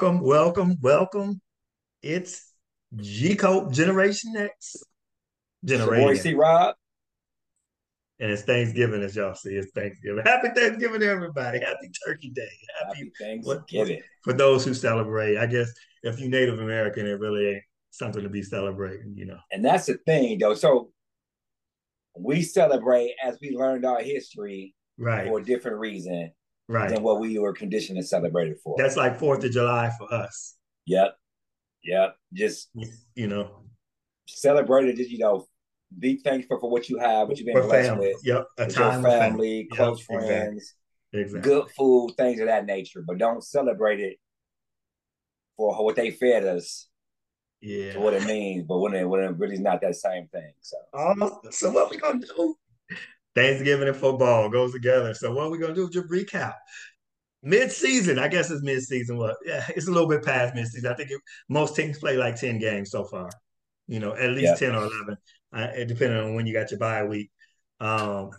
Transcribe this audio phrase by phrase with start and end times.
[0.00, 1.40] Welcome, welcome, welcome.
[2.02, 2.52] It's
[2.94, 4.76] G Cope Generation X.
[5.64, 6.06] Generation.
[6.06, 6.76] Boy, C Rob.
[8.20, 9.56] And it's Thanksgiving, as y'all see.
[9.56, 10.22] It's Thanksgiving.
[10.24, 11.58] Happy Thanksgiving, everybody.
[11.58, 12.48] Happy Turkey Day.
[12.78, 14.00] Happy, Happy Thanksgiving.
[14.22, 15.68] For those who celebrate, I guess
[16.04, 19.38] if you're Native American, it really ain't something to be celebrating, you know.
[19.50, 20.54] And that's the thing, though.
[20.54, 20.92] So
[22.16, 25.26] we celebrate as we learned our history right.
[25.26, 26.30] for a different reason
[26.68, 26.90] right.
[26.90, 28.76] than what we were conditioned to celebrate it for.
[28.78, 30.56] That's like Fourth of July for us.
[30.86, 31.16] Yep.
[31.84, 32.16] Yep.
[32.32, 32.70] Just
[33.14, 33.62] you know,
[34.26, 34.96] celebrate it.
[34.96, 35.46] Just you know,
[35.98, 38.16] be thankful for what you have, what you've been blessed with.
[38.24, 38.46] Yep.
[38.58, 39.68] A time your family, family.
[39.72, 40.20] close yep.
[40.20, 40.74] friends,
[41.12, 41.20] exactly.
[41.20, 41.40] exactly.
[41.40, 43.02] good food, things of that nature.
[43.06, 44.18] But don't celebrate it
[45.56, 46.88] for what they fed us.
[47.60, 47.98] Yeah.
[47.98, 50.52] What it means, but when it when it really is not that same thing.
[50.60, 52.56] So um, so what we gonna do?
[53.34, 55.14] Thanksgiving and football goes together.
[55.14, 55.88] So what are we gonna do?
[55.90, 56.54] Just recap.
[57.42, 59.16] Mid-season, I guess it's mid-season.
[59.16, 59.36] What?
[59.44, 60.90] Yeah, it's a little bit past mid-season.
[60.90, 63.30] I think it, most teams play like ten games so far.
[63.86, 65.16] You know, at least ten or eleven,
[65.52, 67.30] uh, depending on when you got your bye week.
[67.78, 68.30] Um,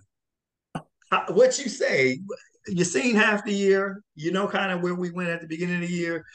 [1.29, 2.19] what you say?
[2.67, 4.03] You've seen half the year.
[4.15, 6.25] You know, kind of where we went at the beginning of the year.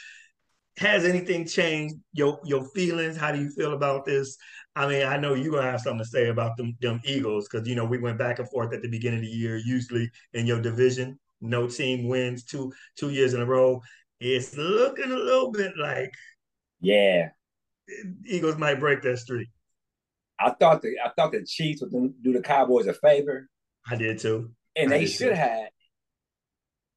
[0.79, 3.17] Has anything changed your your feelings?
[3.17, 4.37] How do you feel about this?
[4.77, 7.67] I mean, I know you're gonna have something to say about them them Eagles because
[7.69, 9.57] you know we went back and forth at the beginning of the year.
[9.57, 13.81] Usually in your division, no team wins two two years in a row.
[14.21, 16.13] It's looking a little bit like
[16.81, 17.29] yeah,
[18.27, 19.49] Eagles might break that streak.
[20.39, 23.49] I thought the I thought the Chiefs would do the Cowboys a favor.
[23.89, 25.69] I did too, and I they should have.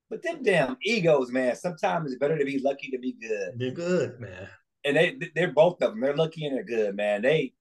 [0.10, 1.56] But them damn Eagles, man.
[1.56, 3.54] Sometimes it's better to be lucky to be good.
[3.58, 4.48] They're good, man.
[4.84, 6.00] And they they're both of them.
[6.00, 7.22] They're lucky and they're good, man.
[7.22, 7.54] They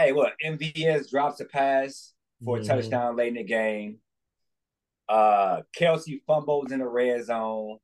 [0.00, 2.12] hey, what MVS drops a pass
[2.44, 2.64] for mm-hmm.
[2.70, 3.98] a touchdown late in the game.
[5.08, 7.78] Uh, Kelce fumbles in the red zone.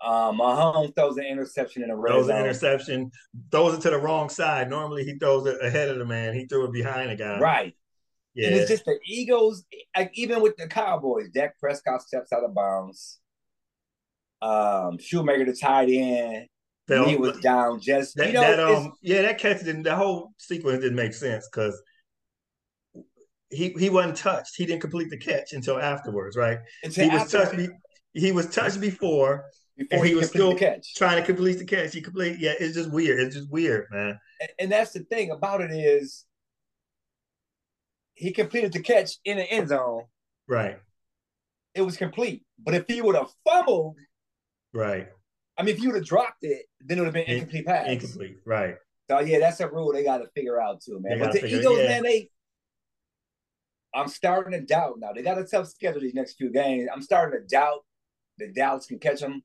[0.00, 2.36] Um, Mahomes throws an interception in the red throws zone.
[2.36, 3.10] Throws an interception,
[3.50, 4.70] throws it to the wrong side.
[4.70, 6.34] Normally he throws it ahead of the man.
[6.34, 7.38] He threw it behind the guy.
[7.40, 7.74] Right.
[8.34, 8.48] Yeah.
[8.48, 9.64] And it's just the Eagles,
[9.96, 13.18] like even with the Cowboys, Dak Prescott steps out of bounds.
[14.40, 16.46] Um, Schoonmaker the tight end.
[16.88, 20.32] He was down just that, you know, that um yeah that catch didn't the whole
[20.38, 21.80] sequence didn't make sense because
[23.50, 24.56] he he wasn't touched.
[24.56, 26.58] He didn't complete the catch until afterwards, right?
[26.82, 27.56] Until he was touched.
[27.56, 27.68] Be,
[28.12, 29.44] he was touched before,
[29.76, 30.94] before he, he was still catch.
[30.94, 31.94] trying to complete the catch.
[31.94, 32.38] He complete.
[32.38, 33.20] Yeah, it's just weird.
[33.20, 34.18] It's just weird, man.
[34.40, 36.24] And, and that's the thing about it is
[38.14, 40.04] he completed the catch in the end zone.
[40.46, 40.78] Right.
[41.74, 42.44] It was complete.
[42.58, 43.96] But if he would have fumbled,
[44.74, 45.08] right.
[45.58, 47.88] I mean, if you would have dropped it, then it would have been incomplete pass.
[47.88, 48.76] Incomplete, right.
[49.10, 51.18] So yeah, that's a rule they got to figure out too, man.
[51.18, 51.88] But the figure, Eagles, yeah.
[51.88, 52.30] man, they
[53.94, 55.12] I'm starting to doubt now.
[55.12, 56.88] They got a tough schedule these next few games.
[56.92, 57.84] I'm starting to doubt
[58.38, 59.42] that Dallas can catch them.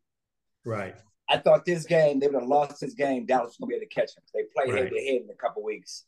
[0.65, 0.95] Right.
[1.29, 3.25] I thought this game they would have lost this game.
[3.25, 4.23] Dallas was gonna be able to catch them.
[4.33, 6.05] They play head to head in a couple weeks.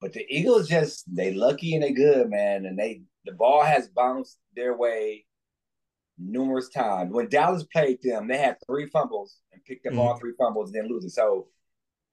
[0.00, 2.64] But the Eagles just they lucky and they good, man.
[2.64, 5.26] And they the ball has bounced their way
[6.20, 7.12] numerous times.
[7.12, 10.00] When Dallas played them, they had three fumbles and picked up mm-hmm.
[10.00, 11.10] all three fumbles and then lose it.
[11.10, 11.48] So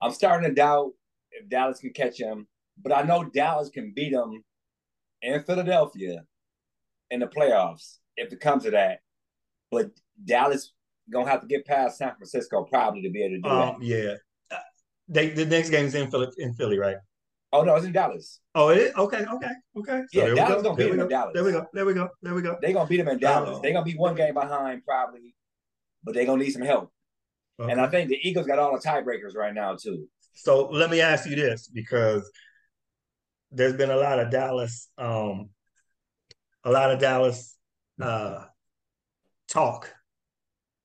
[0.02, 0.92] I'm starting to doubt
[1.32, 2.48] if Dallas can catch them.
[2.82, 4.44] But I know Dallas can beat them
[5.22, 6.24] in Philadelphia
[7.10, 9.00] in the playoffs if it comes to that.
[9.72, 9.92] But
[10.24, 10.74] Dallas
[11.12, 13.86] gonna have to get past San Francisco probably to be able to do um, that.
[13.86, 14.62] Yeah, uh,
[15.08, 16.98] they the next game is in Philly, in Philly, right?
[17.54, 18.40] Oh no, it's in Dallas.
[18.56, 18.94] Oh, it is?
[18.96, 20.04] Okay, okay, okay.
[20.12, 21.32] So yeah, Dallas gonna beat them in Dallas.
[21.34, 21.66] There we go.
[21.74, 22.10] There we go.
[22.22, 22.58] There we go.
[22.62, 23.52] They gonna beat them in Dallas.
[23.54, 23.62] Oh.
[23.62, 25.34] They gonna be one game behind probably,
[26.04, 26.92] but they gonna need some help.
[27.60, 27.72] Okay.
[27.72, 30.08] And I think the Eagles got all the tiebreakers right now too.
[30.34, 32.30] So let me ask you this because
[33.52, 35.50] there's been a lot of Dallas, um,
[36.64, 37.56] a lot of Dallas
[38.02, 38.44] uh,
[39.48, 39.92] talk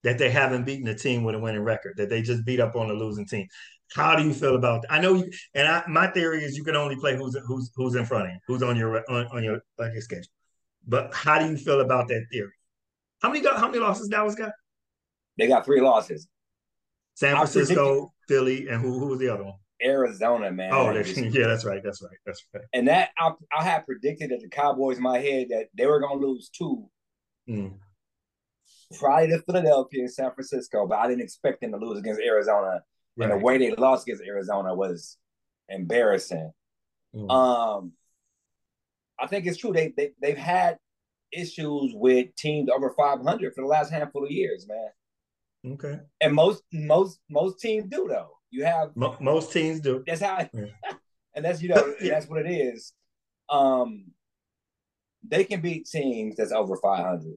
[0.03, 2.75] that they haven't beaten a team with a winning record, that they just beat up
[2.75, 3.47] on a losing team.
[3.95, 4.91] How do you feel about that?
[4.91, 7.95] I know you, and I, my theory is you can only play who's who's who's
[7.95, 10.31] in front of you, who's on your on, on your on your schedule.
[10.87, 12.51] But how do you feel about that theory?
[13.21, 14.51] How many got how many losses Dallas got?
[15.37, 16.27] They got three losses.
[17.15, 19.55] San Francisco, Philly, and who who was the other one?
[19.83, 20.71] Arizona, man.
[20.73, 21.81] Oh, yeah, that's right.
[21.83, 22.17] That's right.
[22.25, 22.63] That's right.
[22.73, 25.99] And that I, I had predicted that the Cowboys in my head that they were
[25.99, 26.85] going to lose two.
[27.49, 27.73] Mm.
[28.97, 32.81] Probably to Philadelphia and San Francisco, but I didn't expect them to lose against Arizona.
[33.15, 33.29] Right.
[33.29, 35.17] And the way they lost against Arizona was
[35.69, 36.51] embarrassing.
[37.15, 37.31] Mm.
[37.31, 37.91] Um,
[39.19, 39.71] I think it's true.
[39.71, 40.77] They, they they've had
[41.31, 45.73] issues with teams over 500 for the last handful of years, man.
[45.73, 45.99] Okay.
[46.21, 48.31] And most most most teams do though.
[48.51, 50.03] You have most teams do.
[50.05, 50.65] That's how, yeah.
[51.35, 52.13] and that's you know yeah.
[52.13, 52.93] that's what it is.
[53.49, 54.11] Um,
[55.27, 57.33] they can beat teams that's over 500.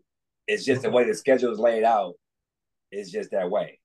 [0.49, 2.15] It's just the way the schedule is laid out.
[2.91, 3.81] It's just that way.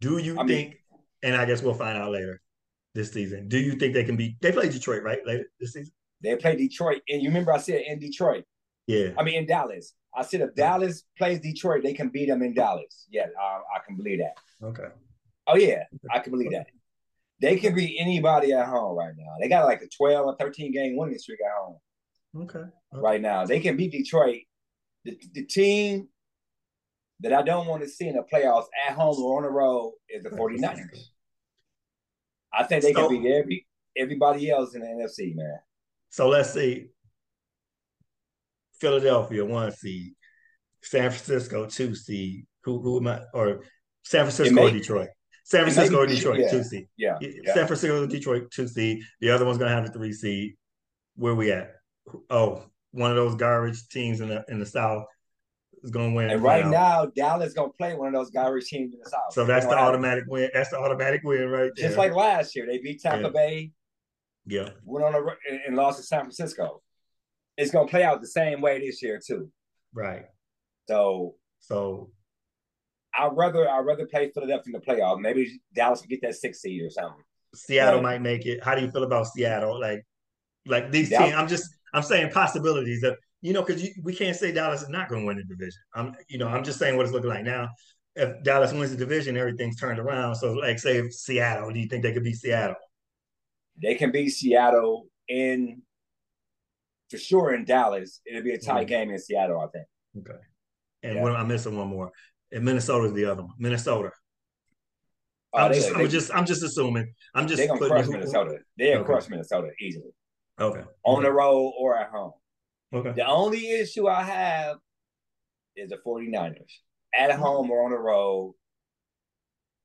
[0.00, 0.70] Do you I think?
[0.70, 0.78] Mean,
[1.22, 2.40] and I guess we'll find out later
[2.94, 3.48] this season.
[3.48, 4.36] Do you think they can be?
[4.40, 5.92] They play Detroit right later this season.
[6.22, 8.44] They play Detroit, and you remember I said in Detroit.
[8.86, 9.10] Yeah.
[9.18, 9.94] I mean in Dallas.
[10.14, 13.06] I said if Dallas plays Detroit, they can beat them in Dallas.
[13.10, 14.34] Yeah, I, I can believe that.
[14.66, 14.88] Okay.
[15.46, 16.66] Oh yeah, I can believe that.
[17.40, 19.36] They can beat anybody at home right now.
[19.40, 21.78] They got like a 12 or 13 game winning streak at home.
[22.36, 22.58] Okay.
[22.58, 22.70] okay.
[22.92, 23.46] Right now.
[23.46, 24.42] They can beat Detroit.
[25.04, 26.08] The, the team
[27.20, 29.92] that I don't want to see in the playoffs at home or on the road
[30.08, 30.98] is the 49ers.
[32.52, 35.58] I think they so, can beat every everybody else in the NFC, man.
[36.10, 36.88] So let's see.
[38.80, 40.14] Philadelphia one seed,
[40.82, 42.46] San Francisco two seed.
[42.64, 43.20] Who who am I?
[43.34, 43.62] Or
[44.04, 45.08] San Francisco or Detroit?
[45.44, 46.88] San Francisco or Detroit yeah, two seed.
[46.96, 47.54] Yeah, yeah.
[47.54, 49.02] San Francisco or Detroit two seed.
[49.20, 50.54] The other one's gonna have a three seed.
[51.16, 51.72] Where we at?
[52.30, 55.04] Oh, one of those garbage teams in the in the South
[55.82, 56.30] is going to win.
[56.30, 59.08] And right now, Dallas is going to play one of those garbage teams in the
[59.08, 59.32] South.
[59.32, 60.50] So that's the automatic win.
[60.52, 61.86] That's the automatic win right there.
[61.88, 63.30] Just like last year, they beat Tampa yeah.
[63.30, 63.72] Bay.
[64.46, 64.68] Yeah.
[64.84, 65.20] Went on a
[65.66, 66.82] and lost to San Francisco.
[67.56, 69.50] It's going to play out the same way this year too.
[69.92, 70.24] Right.
[70.88, 71.34] So.
[71.60, 72.10] So.
[73.12, 75.20] I'd rather I'd rather play Philadelphia in the playoffs.
[75.20, 77.22] Maybe Dallas can get that six seed or something.
[77.54, 78.62] Seattle but, might make it.
[78.62, 79.80] How do you feel about Seattle?
[79.80, 80.06] Like,
[80.66, 81.34] like these teams.
[81.34, 85.08] I'm just I'm saying possibilities that you know because we can't say Dallas is not
[85.08, 85.80] going to win the division.
[85.94, 87.68] I'm you know I'm just saying what it's looking like now.
[88.16, 90.34] If Dallas wins the division, everything's turned around.
[90.36, 92.76] So like say Seattle, do you think they could beat Seattle?
[93.80, 95.82] They can beat Seattle in
[97.10, 98.20] for sure in Dallas.
[98.26, 98.88] It'll be a tight mm-hmm.
[98.88, 99.86] game in Seattle, I think.
[100.18, 100.40] Okay.
[101.02, 101.24] And yeah.
[101.24, 102.12] I'm missing one more.
[102.52, 103.54] And Minnesota's the other one.
[103.58, 104.10] Minnesota.
[105.52, 107.12] Oh, I'm, they, just, they, I'm just I'm just assuming.
[107.34, 108.58] I'm just they're gonna crush Minnesota.
[108.76, 109.04] They'll okay.
[109.04, 110.10] crush Minnesota easily.
[110.60, 110.82] Okay.
[111.04, 112.32] On the road or at home.
[112.92, 113.12] Okay.
[113.12, 114.76] The only issue I have
[115.76, 116.56] is the 49ers.
[117.14, 118.54] At home or on the road,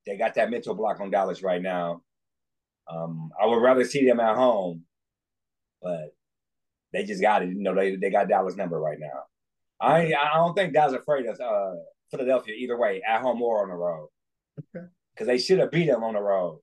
[0.06, 2.02] they got that mental block on Dallas right now.
[2.88, 4.82] Um, I would rather see them at home,
[5.82, 6.14] but
[6.92, 7.48] they just got it.
[7.48, 9.24] You know, they, they got Dallas number right now.
[9.80, 11.74] I I don't think Dallas afraid of uh,
[12.10, 14.08] Philadelphia either way, at home or on the road.
[14.58, 14.86] Okay.
[15.12, 16.60] Because they should have beat them on the road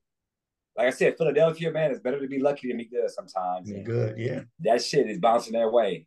[0.76, 3.70] like I said, Philadelphia, man, it's better to be lucky than be good sometimes.
[3.70, 4.40] Be good, yeah.
[4.60, 6.06] That shit is bouncing their way.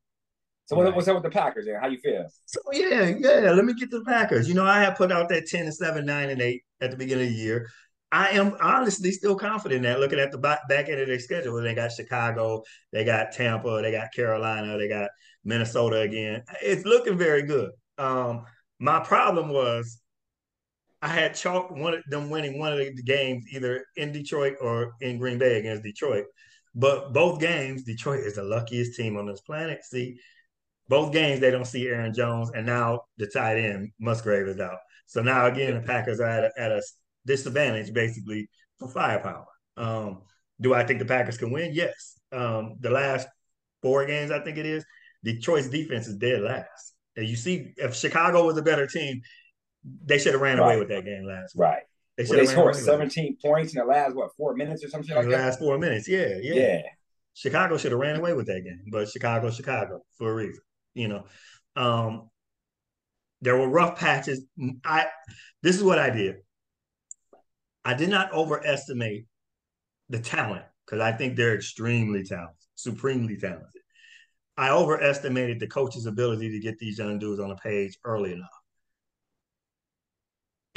[0.68, 0.94] So right.
[0.94, 2.28] what's up with the Packers and how you feel?
[2.46, 3.52] So yeah, yeah.
[3.52, 4.50] Let me get to the Packers.
[4.50, 6.98] You know, I had put out that 10 and 7, 9 and 8 at the
[6.98, 7.70] beginning of the year.
[8.12, 11.62] I am honestly still confident that looking at the back, back end of their schedule,
[11.62, 15.10] they got Chicago, they got Tampa, they got Carolina, they got
[15.46, 16.44] Minnesota again.
[16.62, 17.72] It's looking very good.
[17.98, 18.44] Um,
[18.80, 20.02] my problem was
[21.02, 24.96] I had chalked one of them winning one of the games either in Detroit or
[25.00, 26.26] in Green Bay against Detroit.
[26.76, 29.84] But both games, Detroit is the luckiest team on this planet.
[29.84, 30.20] See,
[30.90, 34.80] both games they don't see Aaron Jones, and now the tight end Musgrave is out.
[35.06, 36.82] So now again, the Packers are at a, at a
[37.26, 39.46] disadvantage basically for firepower.
[39.76, 40.24] Um,
[40.60, 41.72] do I think the Packers can win?
[41.74, 42.20] Yes.
[42.32, 43.28] Um, the last
[43.82, 44.84] four games, I think it is,
[45.24, 46.94] Detroit's defense is dead last.
[47.16, 49.22] And you see, if Chicago was a better team,
[50.06, 50.66] they should have ran right.
[50.66, 51.64] away with that game last week.
[51.64, 51.84] Right.
[52.18, 55.32] They, well, scored 17 points in the last, what, four minutes or something like that?
[55.32, 56.54] last four minutes, yeah, yeah.
[56.54, 56.82] Yeah.
[57.36, 60.60] Chicago should have ran away with that game, but Chicago, Chicago for a reason,
[60.98, 61.26] you know.
[61.76, 62.30] Um,
[63.42, 64.44] there were rough patches.
[64.84, 65.06] I
[65.62, 66.38] this is what I did.
[67.86, 69.26] I did not overestimate
[70.10, 73.82] the talent because I think they're extremely talented, supremely talented.
[74.58, 78.50] I overestimated the coach's ability to get these young dudes on the page early enough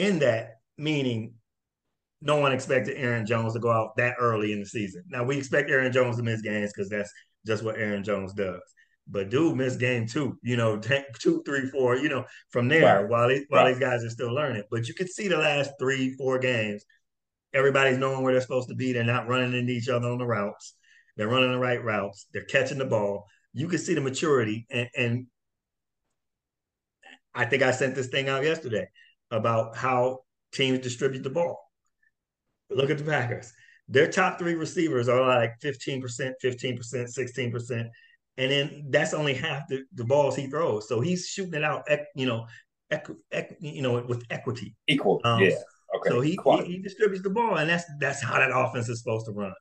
[0.01, 1.35] in that, meaning
[2.23, 5.05] no one expected Aaron Jones to go out that early in the season.
[5.09, 7.13] Now we expect Aaron Jones to miss games because that's
[7.47, 8.61] just what Aaron Jones does.
[9.11, 10.79] But dude missed game two, you know,
[11.21, 13.09] two, three, four, you know, from there right.
[13.09, 13.73] while they, while right.
[13.73, 14.63] these guys are still learning.
[14.71, 16.85] But you can see the last three, four games,
[17.53, 18.93] everybody's knowing where they're supposed to be.
[18.93, 20.75] They're not running into each other on the routes.
[21.17, 22.27] They're running the right routes.
[22.33, 23.27] They're catching the ball.
[23.53, 24.67] You can see the maturity.
[24.71, 25.27] And, and
[27.35, 28.89] I think I sent this thing out yesterday
[29.31, 30.21] about how
[30.53, 31.59] teams distribute the ball.
[32.71, 33.53] Look at the Packers.
[33.89, 36.03] Their top three receivers are like 15%,
[36.43, 37.89] 15%, 16%.
[38.37, 40.89] And then that's only half the, the balls he throws.
[40.89, 42.47] So he's shooting it out, you know,
[42.91, 44.77] equ, equ, you know, with equity.
[44.87, 45.21] Equal.
[45.25, 45.51] Um, yeah.
[45.97, 46.11] Okay.
[46.11, 49.27] So he, he, he distributes the ball, and that's that's how that offense is supposed
[49.27, 49.53] to run.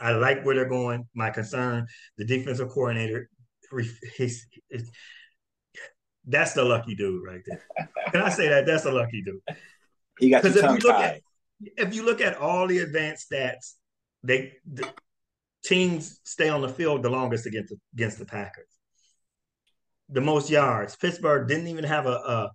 [0.00, 1.08] I like where they're going.
[1.14, 3.28] My concern, the defensive coordinator,
[6.26, 7.64] that's the lucky dude right there.
[8.12, 8.66] Can I say that?
[8.66, 9.40] That's a lucky dude.
[10.18, 11.20] He got because if you look at
[11.60, 13.74] if you look at all the advanced stats,
[14.22, 14.88] they the
[15.64, 18.68] teams stay on the field the longest against the, against the Packers.
[20.10, 20.96] The most yards.
[20.96, 22.50] Pittsburgh didn't even have a, a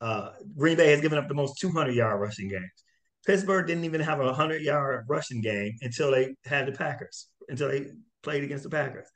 [0.00, 2.84] Uh, Green Bay has given up the most 200 yard rushing games.
[3.26, 7.68] Pittsburgh didn't even have a 100 yard rushing game until they had the Packers, until
[7.68, 7.86] they
[8.22, 9.08] played against the Packers.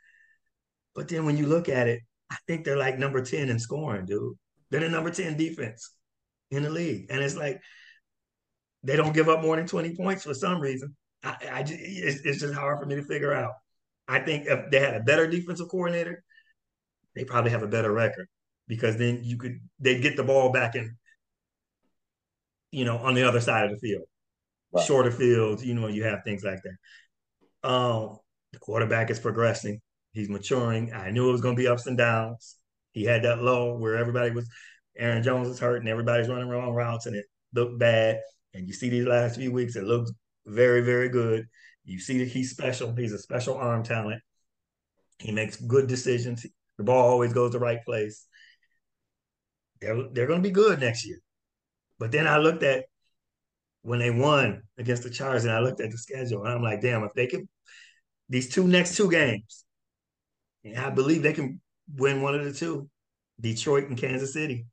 [0.95, 2.01] But then when you look at it,
[2.31, 4.35] I think they're like number 10 in scoring, dude.
[4.71, 5.95] They're the number 10 defense
[6.51, 7.07] in the league.
[7.11, 7.61] And it's like
[8.83, 10.97] they don't give up more than 20 points for some reason.
[11.23, 13.53] I, I just, it's, it's just hard for me to figure out.
[14.09, 16.25] I think if they had a better defensive coordinator,
[17.15, 18.29] they probably have a better record
[18.67, 20.97] because then you could they'd get the ball back in,
[22.71, 24.05] you know, on the other side of the field,
[24.73, 24.85] right.
[24.85, 25.65] shorter fields.
[25.65, 27.69] You know, you have things like that.
[27.69, 28.19] Um,
[28.53, 29.81] the quarterback is progressing.
[30.13, 30.93] He's maturing.
[30.93, 32.57] I knew it was going to be ups and downs.
[32.93, 34.49] He had that low where everybody was,
[34.97, 37.25] Aaron Jones is hurt and everybody's running wrong routes and it
[37.55, 38.21] looked bad.
[38.53, 40.13] And you see these last few weeks, it looks
[40.47, 41.47] very, very good.
[41.85, 42.95] You see that he's special.
[42.95, 44.23] He's a special arm talent.
[45.19, 46.47] He makes good decisions.
[46.79, 48.27] The ball always goes the right place.
[49.81, 51.19] They're, they're going to be good next year.
[51.99, 52.85] But then I looked at
[53.83, 56.81] when they won against the Chargers and I looked at the schedule and I'm like,
[56.81, 57.49] damn, if they could,
[58.29, 59.65] these two next two games,
[60.65, 61.61] and I believe they can
[61.97, 62.89] win one of the two
[63.41, 64.67] Detroit and Kansas City.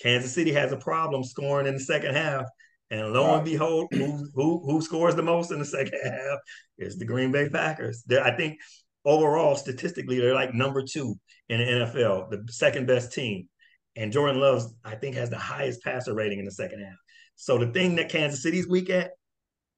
[0.00, 2.44] Kansas City has a problem scoring in the second half.
[2.90, 6.38] And lo and behold, who, who, who scores the most in the second half
[6.78, 8.04] is the Green Bay Packers.
[8.06, 8.58] They're, I think
[9.04, 11.16] overall, statistically, they're like number two
[11.48, 13.48] in the NFL, the second best team.
[13.96, 16.96] And Jordan Love's, I think, has the highest passer rating in the second half.
[17.34, 19.12] So the thing that Kansas City's weak at,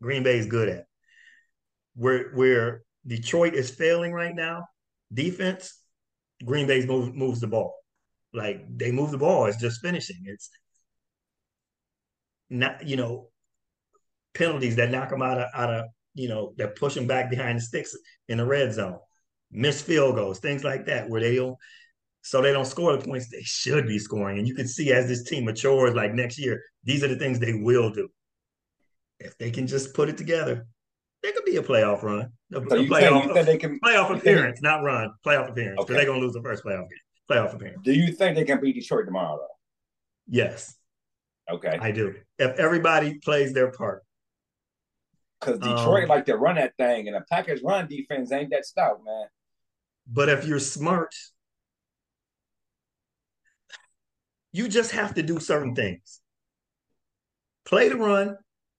[0.03, 0.85] Green Bay is good at.
[1.95, 4.65] Where where Detroit is failing right now,
[5.13, 5.81] defense,
[6.45, 7.75] Green Bay move, moves the ball.
[8.33, 9.47] Like they move the ball.
[9.47, 10.23] It's just finishing.
[10.25, 10.51] It's
[12.51, 13.29] not, you know,
[14.35, 17.59] penalties that knock them out of out of, you know, that push them back behind
[17.59, 17.97] the sticks
[18.29, 18.99] in the red zone.
[19.51, 21.57] Missed field goals, things like that, where they don't
[22.23, 24.39] so they don't score the points they should be scoring.
[24.39, 27.39] And you can see as this team matures, like next year, these are the things
[27.39, 28.09] they will do.
[29.19, 30.67] If they can just put it together,
[31.23, 32.31] there could be a playoff run.
[32.53, 35.77] A, so playoff, think, they can, playoff appearance, not run, playoff appearance.
[35.77, 35.95] Because okay.
[35.95, 36.99] they're gonna lose the first playoff game.
[37.31, 37.81] Playoff appearance.
[37.83, 39.47] Do you think they can beat Detroit tomorrow though?
[40.27, 40.77] Yes.
[41.51, 41.79] Okay.
[41.81, 42.15] I do.
[42.39, 44.03] If everybody plays their part.
[45.41, 48.67] Because Detroit um, like to run that thing, and the Packers run defense ain't that
[48.67, 49.27] stout, man.
[50.07, 51.15] But if you're smart,
[54.53, 56.21] you just have to do certain things.
[57.65, 58.37] Play the run,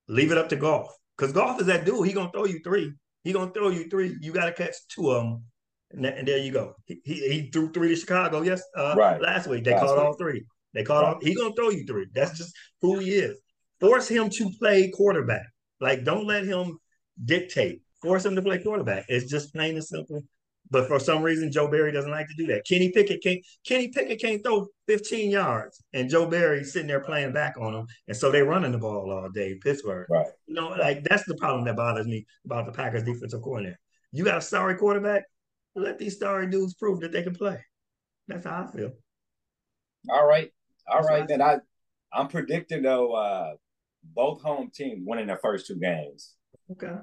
[0.07, 0.93] leave it up to Goff.
[1.17, 2.07] Because Goff is that dude.
[2.07, 2.93] He gonna throw you three.
[3.23, 4.17] He gonna throw you three.
[4.19, 5.43] You got to catch two of them,
[5.91, 6.75] and, that, and, there you go.
[6.85, 8.41] He, he, he threw three to Chicago.
[8.41, 9.21] Yes, uh, right.
[9.21, 10.05] Last week they last caught week.
[10.05, 10.45] all three.
[10.73, 11.13] They caught right.
[11.15, 11.19] all.
[11.21, 12.07] He gonna throw you three.
[12.13, 13.39] That's just who he is.
[13.79, 15.47] Force him to play quarterback.
[15.79, 16.77] Like don't let him
[17.23, 17.81] dictate.
[18.01, 19.05] Force him to play quarterback.
[19.07, 20.23] It's just plain and simple.
[20.71, 22.65] But for some reason, Joe Barry doesn't like to do that.
[22.67, 23.43] Kenny Pickett can't.
[23.65, 27.87] Kenny Pickett can't throw 15 yards, and Joe Barry's sitting there playing back on him,
[28.07, 29.57] and so they're running the ball all day.
[29.63, 30.27] Pittsburgh, right?
[30.45, 33.79] You know, like that's the problem that bothers me about the Packers defensive coordinator.
[34.11, 35.23] You got a sorry quarterback.
[35.75, 37.59] Let these sorry dudes prove that they can play.
[38.27, 38.91] That's how I feel.
[40.09, 40.51] All right,
[40.91, 41.27] all right.
[41.27, 41.57] Then I,
[42.13, 43.53] I'm predicting though, uh,
[44.03, 46.35] both home teams winning their first two games.
[46.71, 46.95] Okay.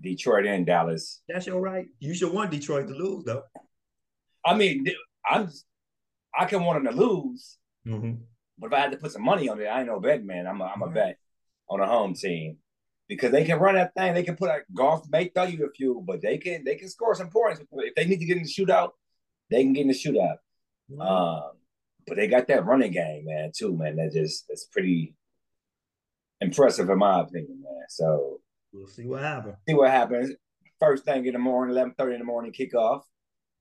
[0.00, 1.22] Detroit and Dallas.
[1.28, 1.86] That's your right.
[2.00, 3.42] You should want Detroit to lose, though.
[4.44, 4.86] I mean,
[5.28, 5.48] I'm
[6.38, 7.56] I can want them to lose,
[7.86, 8.14] mm-hmm.
[8.58, 10.46] but if I had to put some money on it, I ain't no bet man.
[10.46, 11.16] I'm a, I'm a bet
[11.70, 12.58] on a home team
[13.08, 14.14] because they can run that thing.
[14.14, 16.88] They can put a Goff may throw you a few, but they can they can
[16.88, 18.90] score some points if they need to get in the shootout.
[19.50, 20.36] They can get in the shootout.
[20.90, 21.00] Mm-hmm.
[21.00, 21.52] Um,
[22.06, 23.96] but they got that running game, man, too, man.
[23.96, 25.14] That just that's pretty
[26.40, 27.84] impressive in my opinion, man.
[27.88, 28.40] So
[28.74, 29.54] We'll see what happens.
[29.68, 30.34] See what happens.
[30.80, 33.02] First thing in the morning, eleven thirty in the morning kickoff.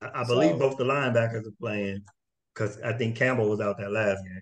[0.01, 2.01] I, I believe so, both the linebackers are playing
[2.53, 4.41] because I think Campbell was out that last game.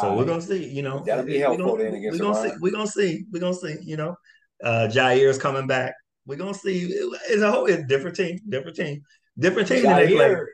[0.00, 0.66] So we're gonna see.
[0.66, 2.56] You know, that'll be helpful we're gonna, we're gonna see.
[2.60, 3.24] We're gonna see.
[3.30, 3.76] We're gonna see.
[3.82, 4.16] You know,
[4.64, 5.94] uh Jaire's coming back.
[6.24, 6.86] We're gonna see.
[7.28, 9.02] It's a whole it's different team, different team,
[9.38, 9.84] different team.
[9.84, 10.46] Jair,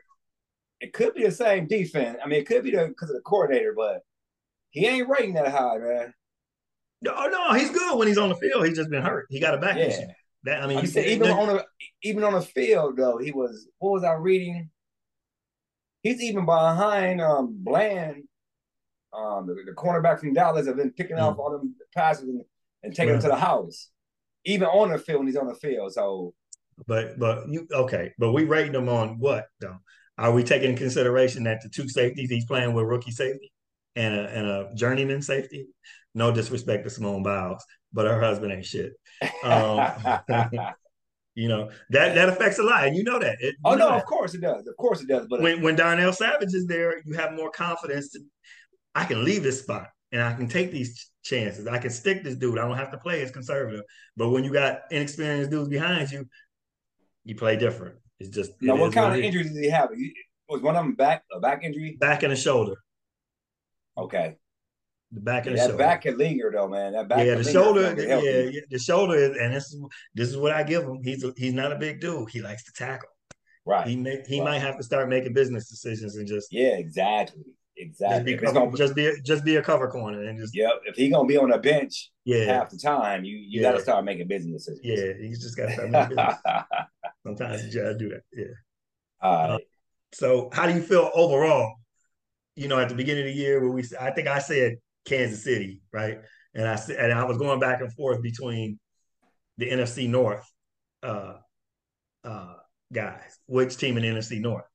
[0.79, 2.17] it could be the same defense.
[2.23, 4.01] I mean, it could be the because of the coordinator, but
[4.69, 6.13] he ain't rating that high, man.
[7.01, 8.65] No, no, he's good when he's on the field.
[8.65, 9.27] He's just been hurt.
[9.29, 9.85] He got a back yeah.
[9.85, 10.07] issue.
[10.43, 11.65] That I mean, he, even on the
[12.03, 13.67] even on the field though, he was.
[13.79, 14.69] What was I reading?
[16.01, 18.23] He's even behind um Bland,
[19.13, 21.25] um the, the cornerback from Dallas, have been picking mm-hmm.
[21.25, 22.41] off all them passes and,
[22.83, 23.89] and taking them to the house,
[24.45, 25.91] even on the field when he's on the field.
[25.93, 26.33] So,
[26.87, 28.13] but but you okay?
[28.17, 29.77] But we rating him on what though?
[30.17, 33.51] Are we taking consideration that the two safeties he's playing with rookie safety
[33.95, 35.67] and a and a journeyman safety?
[36.15, 38.93] No disrespect to Simone Biles, but her husband ain't shit.
[39.43, 39.87] Um,
[41.35, 43.37] you know that that affects a lot, and you know that.
[43.41, 43.97] It, oh no, that.
[43.97, 44.65] of course it does.
[44.65, 45.27] Of course it does.
[45.29, 48.19] But when when Darnell Savage is there, you have more confidence to
[48.97, 51.67] I can leave this spot and I can take these chances.
[51.67, 52.57] I can stick this dude.
[52.57, 53.83] I don't have to play as conservative.
[54.15, 56.25] But when you got inexperienced dudes behind you,
[57.23, 57.97] you play different.
[58.19, 58.75] It's just now.
[58.75, 59.89] It what kind of injuries did he have?
[60.49, 61.97] Was one of them back a back injury?
[61.99, 62.75] Back and the shoulder.
[63.97, 64.37] Okay.
[65.11, 65.83] The back and yeah, the shoulder.
[65.83, 66.93] back can linger though, man.
[66.93, 67.95] That back yeah, the shoulder.
[67.97, 69.81] Yeah, yeah, the shoulder is, and this is
[70.15, 70.99] this is what I give him.
[71.03, 72.29] He's a, he's not a big dude.
[72.29, 73.09] He likes to tackle.
[73.65, 73.87] Right.
[73.87, 74.51] He may, he right.
[74.51, 77.43] might have to start making business decisions and just yeah, exactly,
[77.77, 78.33] exactly.
[78.33, 80.71] Just be, cover, gonna, just be a, just be a cover corner and just yep.
[80.85, 83.71] If he gonna be on a bench, yeah, half the time, you you yeah.
[83.71, 84.81] got to start making business decisions.
[84.83, 86.35] Yeah, he's just got to start making business.
[87.27, 88.21] Sometimes you gotta do that.
[88.33, 89.27] Yeah.
[89.27, 89.57] Uh,
[90.13, 91.75] so, how do you feel overall?
[92.55, 95.43] You know, at the beginning of the year, where we, I think I said Kansas
[95.43, 96.19] City, right?
[96.55, 98.79] And I said, and I was going back and forth between
[99.57, 100.43] the NFC North
[101.03, 101.33] uh,
[102.23, 102.53] uh,
[102.91, 103.39] guys.
[103.45, 104.65] Which team in the NFC North?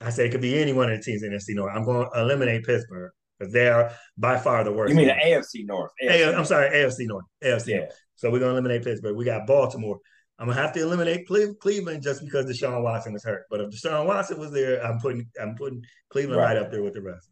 [0.00, 1.72] I said it could be any one of the teams in the NFC North.
[1.74, 4.90] I'm going to eliminate Pittsburgh because they are by far the worst.
[4.90, 5.90] You mean the AFC North?
[6.02, 6.36] AFC A-.
[6.36, 7.24] I'm sorry, AFC North.
[7.42, 7.76] AFC yeah.
[7.78, 8.00] North.
[8.14, 9.16] So we're going to eliminate Pittsburgh.
[9.16, 9.98] We got Baltimore.
[10.38, 13.44] I'm gonna have to eliminate Cleveland just because Deshaun Watson was hurt.
[13.48, 16.82] But if Deshaun Watson was there, I'm putting I'm putting Cleveland right, right up there
[16.82, 17.30] with the rest.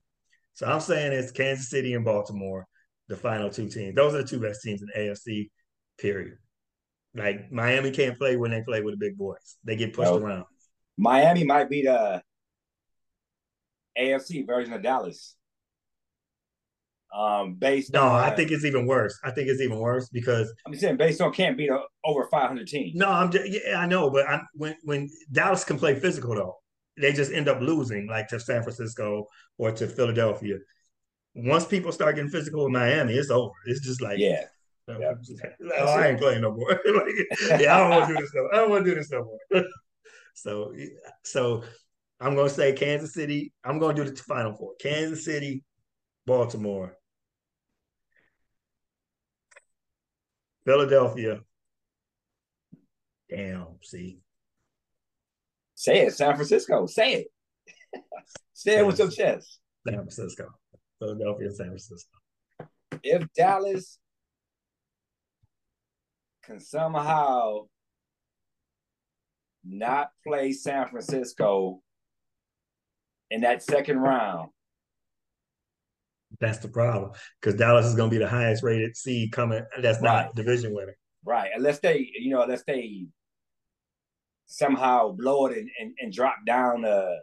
[0.55, 2.67] So I'm saying it's Kansas City and Baltimore,
[3.09, 3.95] the final two teams.
[3.95, 5.51] Those are the two best teams in the AFC.
[5.99, 6.39] Period.
[7.15, 9.57] Like Miami can't play when they play with the big boys.
[9.65, 10.45] They get pushed well, around.
[10.97, 12.23] Miami might be the
[13.99, 15.37] AFC version of Dallas.
[17.15, 19.17] Um, based no, on, I think it's even worse.
[19.23, 22.67] I think it's even worse because I'm saying based on can't beat a, over 500
[22.67, 22.97] teams.
[22.97, 26.57] No, I'm just, yeah, I know, but I'm, when when Dallas can play physical though,
[27.01, 29.29] they just end up losing like to San Francisco
[29.59, 30.57] or to Philadelphia.
[31.37, 33.53] Once people start getting physical with Miami, it's over.
[33.67, 34.45] It's just like yeah.
[34.89, 36.69] Oh, I ain't playing no more.
[36.85, 38.49] like, yeah, I don't want to do this no.
[38.53, 39.65] I don't want to do this no more.
[40.35, 40.75] so,
[41.23, 41.65] so
[42.21, 43.53] I'm gonna say Kansas City.
[43.65, 45.65] I'm gonna do the final four: Kansas City,
[46.27, 46.99] Baltimore,
[50.65, 51.41] Philadelphia.
[53.29, 54.19] Damn, see.
[55.75, 56.87] Say it, San Francisco.
[56.87, 57.27] Say it.
[58.53, 59.61] Say it with your chest.
[59.87, 60.49] San Francisco.
[60.99, 62.19] Philadelphia, San Francisco.
[63.03, 63.99] If Dallas
[66.45, 67.67] can somehow
[69.65, 71.81] not play San Francisco
[73.31, 74.51] in that second round.
[76.45, 79.65] That's the problem because Dallas is going to be the highest rated seed coming.
[79.81, 80.35] That's not right.
[80.35, 80.97] division winner.
[81.25, 81.51] Right.
[81.55, 83.07] Unless they, you know, unless they
[84.47, 87.17] somehow blow it and, and, and drop down uh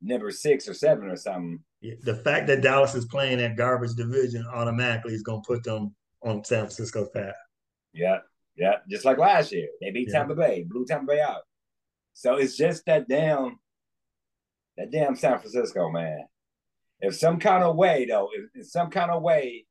[0.00, 1.60] number six or seven or something.
[2.02, 5.94] The fact that Dallas is playing that garbage division automatically is going to put them
[6.24, 7.34] on San Francisco's path.
[7.92, 8.18] Yeah.
[8.56, 10.18] Yeah, just like last year, they beat yeah.
[10.18, 11.42] Tampa Bay, blew Tampa Bay out.
[12.12, 13.58] So it's just that damn,
[14.76, 16.26] that damn San Francisco man.
[17.02, 19.66] If some kind of way though, if, if some kind of way,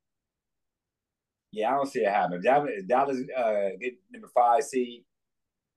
[1.50, 2.40] yeah, I don't see it happening.
[2.44, 5.04] If Dallas uh, get number five seed,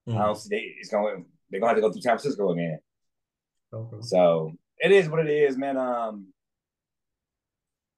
[0.08, 0.20] mm-hmm.
[0.20, 1.26] I don't see they, it's going.
[1.50, 2.80] They're gonna have to go through San Francisco again.
[3.74, 3.98] Okay.
[4.02, 5.78] So it is what it is, man.
[5.78, 6.28] Um,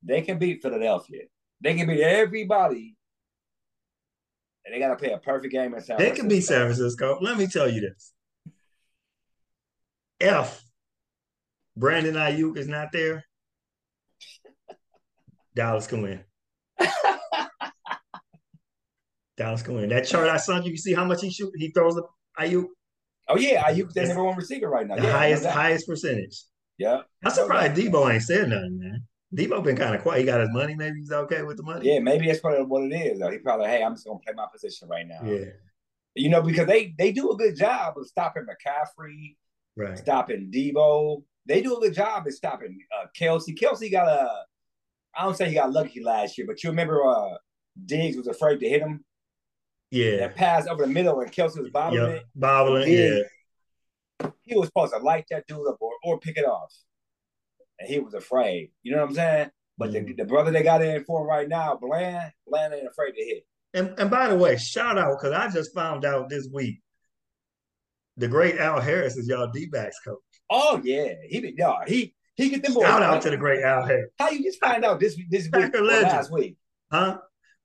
[0.03, 1.23] they can beat Philadelphia.
[1.61, 2.97] They can beat everybody
[4.67, 6.09] and they got to play a perfect game in San Francisco.
[6.09, 7.17] They can beat San Francisco.
[7.21, 8.13] Let me tell you this.
[10.19, 10.61] If
[11.77, 13.23] Brandon Aiyuk is not there,
[15.57, 16.23] Dallas can win.
[19.37, 19.89] Dallas can win.
[19.89, 22.03] That chart I sent you, you see how much he shoot, he throws the
[22.39, 22.67] Aiyuk.
[23.27, 24.97] Oh yeah, Aiyuk's the number one receiver right now.
[24.97, 26.43] The yeah, highest highest percentage.
[26.77, 27.01] Yeah.
[27.25, 27.89] I'm surprised okay.
[27.89, 29.03] Deebo ain't said nothing, man.
[29.35, 30.19] Deebo been kind of quiet.
[30.19, 30.75] He got his money.
[30.75, 31.91] Maybe he's okay with the money.
[31.91, 33.19] Yeah, maybe that's probably what it is.
[33.19, 33.31] Though.
[33.31, 35.21] He probably, hey, I'm just gonna play my position right now.
[35.25, 35.45] Yeah.
[36.13, 39.35] You know, because they they do a good job of stopping McCaffrey,
[39.75, 39.97] right?
[39.97, 41.23] Stopping Deebo.
[41.47, 43.55] They do a good job of stopping uh, Kelsey.
[43.55, 44.45] Kelce got a.
[45.17, 47.35] I don't say he got lucky last year, but you remember uh
[47.85, 49.03] Diggs was afraid to hit him.
[49.91, 50.17] Yeah.
[50.17, 52.15] That pass over the middle and Kelce was bobbling yep.
[52.17, 52.23] it.
[52.35, 54.29] Bobbling, yeah.
[54.41, 56.73] He was supposed to light that dude up or, or pick it off
[57.79, 58.71] and he was afraid.
[58.83, 59.49] You know what I'm saying?
[59.77, 60.05] But mm-hmm.
[60.07, 63.23] the, the brother they got in for him right now, Bland, Bland ain't afraid to
[63.23, 63.43] hit.
[63.73, 66.81] And and by the way, shout out because I just found out this week
[68.15, 70.17] the great Al Harris is y'all D backs coach.
[70.49, 72.83] Oh yeah, he be y'all he he get them boys.
[72.83, 74.11] Shout out to the great Al Harris.
[74.19, 76.55] How you just find out this this week or last week?
[76.91, 77.17] Huh?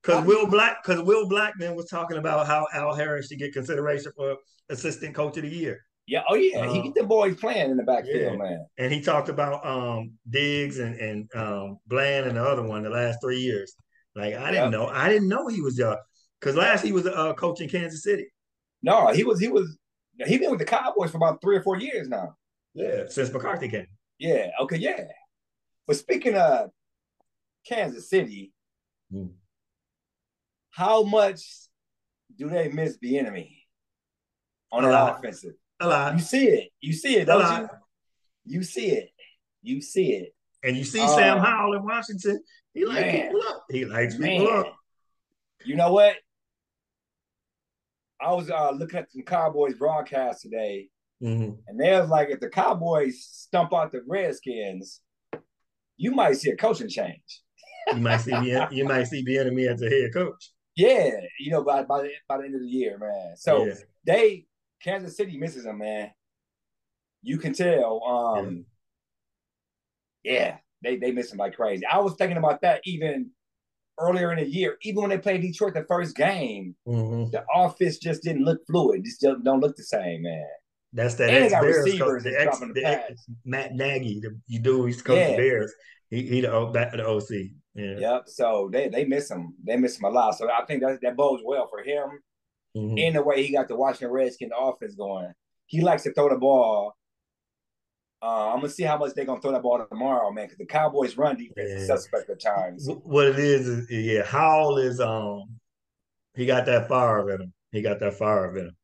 [0.03, 4.11] Because Will Black, because Will Blackmon was talking about how Al Harris should get consideration
[4.17, 4.37] for
[4.69, 5.85] assistant coach of the year.
[6.09, 8.37] Yeah, oh yeah, he get the boys playing in the backfield, yeah.
[8.37, 8.67] man.
[8.79, 12.91] And he talked about um Diggs and and um Bland and the other one the
[12.91, 13.75] last three years.
[14.17, 15.97] Like I didn't know, I didn't know he was uh
[16.41, 18.27] because last he was a uh coaching Kansas City.
[18.83, 19.77] No, he was he was
[20.27, 22.35] he been with the Cowboys for about three or four years now.
[22.75, 23.87] Yeah, since McCarthy came.
[24.19, 24.51] Yeah.
[24.61, 24.77] Okay.
[24.77, 25.05] Yeah.
[25.87, 26.71] But speaking of
[27.67, 28.53] Kansas City,
[29.13, 29.31] mm.
[30.71, 31.43] how much
[32.37, 33.57] do they miss Bieniemy
[34.71, 35.55] on a the offensive?
[35.81, 36.15] A lot.
[36.15, 36.71] You see it.
[36.81, 37.69] You see it, don't you?
[38.45, 39.11] You see it.
[39.63, 40.35] You see it.
[40.63, 42.43] And you see um, Sam Howell in Washington.
[42.73, 43.65] He likes people up.
[43.71, 44.77] He likes people up.
[45.65, 46.17] You know what?
[48.21, 50.89] I was uh, looking at some Cowboys broadcast today,
[51.23, 51.53] mm-hmm.
[51.67, 55.01] and they was like, if the Cowboys stump out the Redskins,
[55.97, 57.41] you might see a coaching change.
[57.93, 58.59] you might see me.
[58.71, 60.51] You might see Bieniemy as a head coach.
[60.77, 63.37] Yeah, you know, by by the, by the end of the year, man.
[63.37, 63.75] So yeah.
[64.07, 64.47] they
[64.83, 66.11] Kansas City misses him, man.
[67.23, 68.03] You can tell.
[68.05, 68.65] Um,
[70.25, 70.33] yeah.
[70.33, 71.85] yeah, they they miss him like crazy.
[71.87, 73.31] I was thinking about that even
[73.99, 77.31] earlier in the year, even when they played Detroit the first game, mm-hmm.
[77.31, 79.05] the offense just didn't look fluid.
[79.05, 80.47] Just don't look the same, man.
[80.93, 85.01] That's that ex Bears the ex, the, the ex, Matt Nagy, the you do he's
[85.01, 85.31] coach yeah.
[85.31, 85.73] the Bears.
[86.11, 87.31] He he the back the OC.
[87.75, 87.99] Yeah.
[87.99, 88.23] Yep.
[88.27, 89.55] So they they miss him.
[89.65, 90.37] They miss him a lot.
[90.37, 92.21] So I think that that bodes well for him.
[92.77, 92.99] Mm-hmm.
[92.99, 95.33] In the way he got the Washington Redskins offense going.
[95.67, 96.95] He likes to throw the ball.
[98.23, 100.47] Uh, I'm gonna see how much they're gonna throw that ball tomorrow, man.
[100.47, 101.77] Because the Cowboys run defense yeah.
[101.77, 102.89] is suspect at times.
[103.03, 105.45] What it is is yeah, Howell is um
[106.35, 107.53] he got that fire in him.
[107.73, 108.77] He got that fire in him.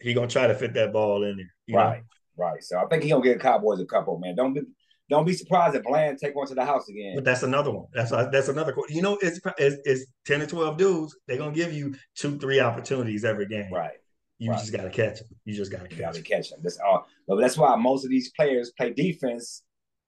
[0.00, 1.76] He gonna try to fit that ball in there.
[1.78, 2.44] right, know?
[2.44, 2.62] right.
[2.62, 4.34] So I think he gonna get Cowboys a couple, man.
[4.34, 4.62] Don't be
[5.10, 7.14] don't be surprised if Bland take one to the house again.
[7.14, 7.86] But that's another one.
[7.94, 8.74] That's uh, that's another.
[8.88, 11.16] You know, it's, it's it's ten to twelve dudes.
[11.26, 13.72] They're gonna give you two, three opportunities every game.
[13.72, 13.96] Right.
[14.38, 14.60] You right.
[14.60, 15.28] just gotta catch them.
[15.44, 15.98] You just gotta catch.
[15.98, 16.24] You gotta them.
[16.24, 16.60] catch them.
[16.62, 17.06] That's all.
[17.26, 19.62] But that's why most of these players play defense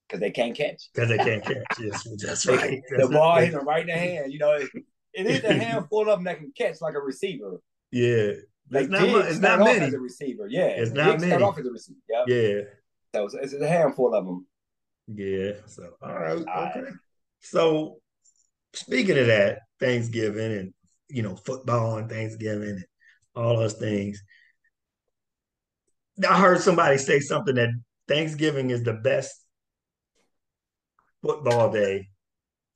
[0.07, 0.91] because they can't catch.
[0.95, 1.65] Because they can't catch.
[1.81, 2.83] yes, that's right.
[2.91, 4.33] That's the ball hits them right in the hand.
[4.33, 4.69] You know, it,
[5.15, 7.61] it is a handful of them that can catch like a receiver.
[7.91, 8.33] Yeah.
[8.71, 9.87] Like it's not, it's not many.
[9.87, 10.67] As a receiver, yeah.
[10.67, 11.43] It's not Diggs many.
[11.43, 11.99] Off as a receiver.
[12.09, 12.25] Yep.
[12.29, 12.61] Yeah.
[13.15, 14.47] So it's, it's a handful of them.
[15.09, 15.53] Yeah.
[15.67, 16.77] So all right.
[16.77, 16.91] Okay.
[17.41, 17.97] So
[18.73, 20.75] speaking of that, Thanksgiving and
[21.09, 22.85] you know football and Thanksgiving and
[23.35, 24.23] all those things.
[26.29, 27.71] I heard somebody say something that
[28.07, 29.35] Thanksgiving is the best
[31.23, 32.09] football day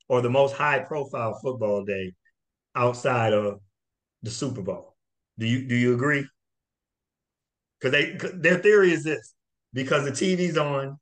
[0.08, 2.14] or the most high profile football day
[2.74, 3.60] outside of
[4.22, 4.93] the Super Bowl.
[5.38, 6.26] Do you do you agree?
[7.80, 9.34] Because they their theory is this:
[9.72, 10.98] because the TV's on,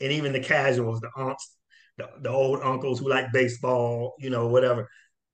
[0.00, 1.56] and even the casuals, the aunts,
[1.96, 4.88] the, the old uncles who like baseball, you know, whatever,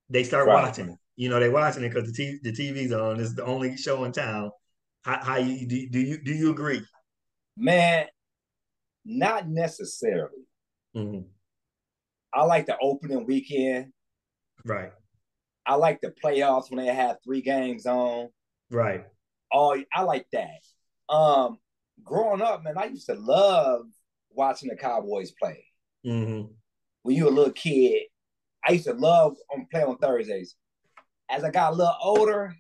[0.09, 0.63] they start right.
[0.63, 0.97] watching.
[1.17, 3.19] You know, they watching it because the TV, the TV's on.
[3.19, 4.51] It's the only show in town.
[5.03, 6.83] How, how you do, do you do you agree?
[7.57, 8.07] Man,
[9.05, 10.45] not necessarily.
[10.97, 11.27] Mm-hmm.
[12.33, 13.93] I like the opening weekend.
[14.65, 14.93] Right.
[15.69, 18.31] I like the playoffs when they have three games on.
[18.71, 19.05] Right.
[19.53, 21.15] Oh, I like that.
[21.15, 21.59] Um,
[22.03, 23.83] growing up, man, I used to love
[24.31, 25.63] watching the Cowboys play.
[26.07, 26.53] Mm-hmm.
[27.03, 28.05] When you were a little kid,
[28.67, 30.57] I used to love on play on Thursdays.
[31.31, 32.55] As I got a little older,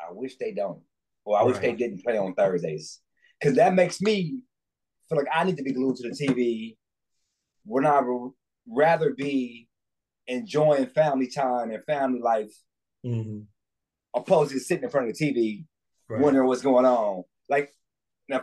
[0.00, 0.80] I wish they don't.
[1.26, 1.48] Or I right.
[1.48, 3.00] wish they didn't play on Thursdays.
[3.42, 4.40] Cause that makes me
[5.10, 6.76] feel like I need to be glued to the TV
[7.66, 8.32] when I would
[8.66, 9.65] rather be
[10.28, 12.52] enjoying family time and family life
[13.04, 13.40] mm-hmm.
[14.14, 15.64] opposed to sitting in front of the TV
[16.08, 16.20] right.
[16.20, 17.24] wondering what's going on.
[17.48, 17.72] Like
[18.28, 18.42] now,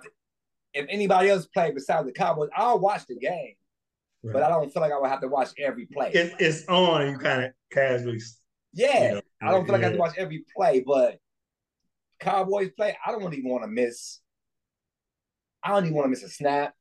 [0.74, 3.56] if anybody else played besides the Cowboys, I'll watch the game,
[4.24, 4.34] right.
[4.34, 6.12] but I don't feel like I would have to watch every play.
[6.12, 8.20] It, it's on, you kind of casually.
[8.74, 9.88] Yeah, you know, I don't feel like yeah.
[9.88, 11.20] I have to watch every play, but
[12.20, 14.20] Cowboys play, I don't even want to miss.
[15.64, 16.74] I don't even want to miss a snap.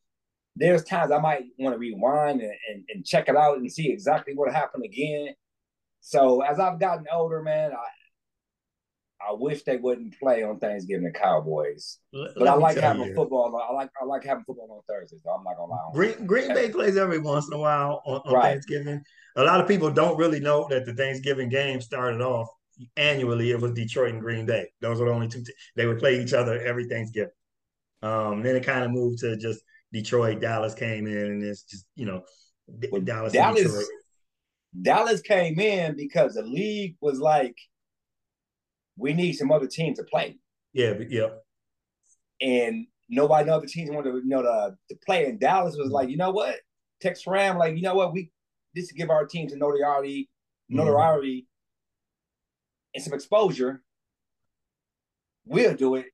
[0.57, 3.91] There's times I might want to rewind and, and, and check it out and see
[3.91, 5.35] exactly what happened again.
[6.01, 7.87] So as I've gotten older, man, I
[9.29, 11.99] I wish they wouldn't play on Thanksgiving the Cowboys.
[12.13, 13.15] Let, but let I like having you.
[13.15, 13.57] football.
[13.57, 15.23] I like I like having football on Thursdays.
[15.23, 15.91] So I'm not gonna lie.
[15.95, 18.51] Green, Green Bay plays every once in a while on, on right.
[18.51, 19.03] Thanksgiving.
[19.37, 22.49] A lot of people don't really know that the Thanksgiving game started off
[22.97, 23.51] annually.
[23.51, 24.69] It was Detroit and Green Bay.
[24.81, 25.43] Those were the only two.
[25.45, 27.31] T- they would play each other every Thanksgiving.
[28.03, 29.63] Um, then it kind of moved to just
[29.93, 30.41] Detroit.
[30.41, 32.23] Dallas came in, and it's just you know
[32.91, 33.33] well, Dallas.
[33.33, 33.89] Dallas,
[34.81, 37.57] Dallas came in because the league was like
[38.97, 40.39] we need some other teams to play.
[40.73, 41.29] Yeah, yeah.
[42.41, 45.27] And nobody, no other teams wanted to, you know, to, to play.
[45.27, 46.57] And Dallas was like, you know what?
[47.01, 48.13] Tex Schramm, like, you know what?
[48.13, 48.31] We
[48.75, 50.31] this to give our team some notoriety,
[50.69, 52.95] notoriety, mm-hmm.
[52.95, 53.83] and some exposure.
[55.45, 56.07] We'll do it.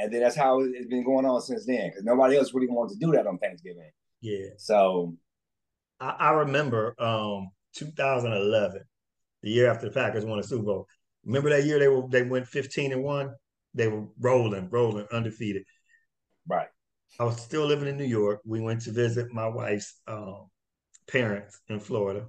[0.00, 1.90] And then that's how it's been going on since then.
[1.90, 3.90] Because nobody else really wanted to do that on Thanksgiving.
[4.20, 4.48] Yeah.
[4.56, 5.16] So
[6.00, 8.82] I, I remember um 2011,
[9.42, 10.86] the year after the Packers won the Super Bowl.
[11.24, 13.34] Remember that year they were they went 15 and 1?
[13.74, 15.64] They were rolling, rolling, undefeated.
[16.46, 16.68] Right.
[17.18, 18.40] I was still living in New York.
[18.46, 20.48] We went to visit my wife's um,
[21.06, 22.26] parents in Florida.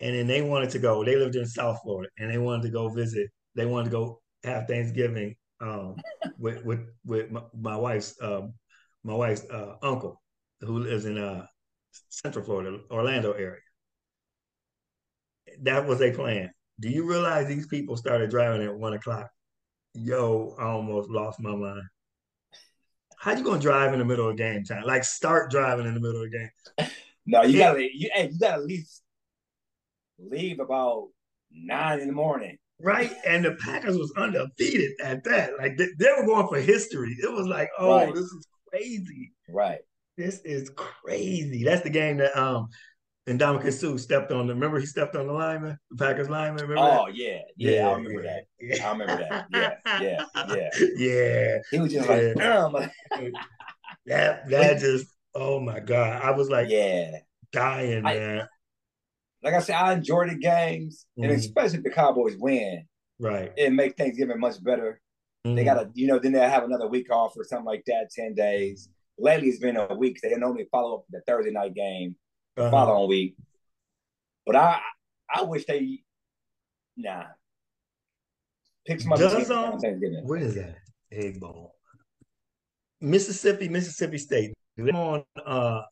[0.00, 1.04] and then they wanted to go.
[1.04, 3.30] They lived in South Florida, and they wanted to go visit.
[3.54, 5.96] They wanted to go have Thanksgiving um,
[6.38, 8.54] with with with my, my wife's um,
[9.04, 10.20] my wife's uh, uncle,
[10.60, 11.46] who lives in uh,
[12.08, 13.60] Central Florida, Orlando area.
[15.62, 16.50] That was a plan.
[16.80, 19.30] Do you realize these people started driving at one o'clock?
[19.94, 21.82] Yo, I almost lost my mind.
[23.18, 24.84] How you gonna drive in the middle of game time?
[24.84, 26.88] Like start driving in the middle of the game.
[27.28, 29.02] No, you gotta you, hey, you gotta at least
[30.16, 31.08] leave about
[31.50, 32.56] nine in the morning.
[32.80, 33.12] Right.
[33.26, 35.52] And the Packers was undefeated at that.
[35.58, 37.16] Like they, they were going for history.
[37.22, 38.14] It was like, oh, right.
[38.14, 39.32] this is crazy.
[39.48, 39.80] Right.
[40.16, 41.64] This is crazy.
[41.64, 42.68] That's the game that um
[43.28, 46.62] and Ndamukong Suh stepped on the remember he stepped on the lineman, the Packers lineman.
[46.62, 47.16] Remember oh that?
[47.16, 48.30] yeah, yeah, yeah, I remember yeah.
[48.30, 48.44] that.
[48.60, 48.86] Yeah.
[48.86, 49.46] I remember that.
[50.00, 50.88] Yeah, yeah, yeah.
[50.96, 51.58] Yeah.
[51.70, 52.88] He was just like, um.
[54.06, 56.22] that that just oh my God.
[56.22, 57.10] I was like yeah
[57.52, 58.48] dying, I, man.
[59.46, 61.30] Like I said, I enjoy the games, mm-hmm.
[61.30, 62.84] and especially if the Cowboys win.
[63.20, 63.52] Right.
[63.56, 65.00] It make Thanksgiving much better.
[65.46, 65.54] Mm-hmm.
[65.54, 68.34] They gotta, you know, then they'll have another week off or something like that, 10
[68.34, 68.88] days.
[69.16, 70.18] Lately it's been a week.
[70.20, 72.16] They normally follow up the Thursday night game
[72.56, 72.72] uh-huh.
[72.72, 73.36] following week.
[74.44, 74.80] But I
[75.32, 76.00] I wish they
[76.96, 77.26] nah.
[78.84, 79.78] Pick some other Does, um,
[80.24, 80.78] What is that?
[81.12, 81.76] Egg bowl.
[83.00, 84.54] Mississippi, Mississippi State.
[84.76, 85.82] Do they on uh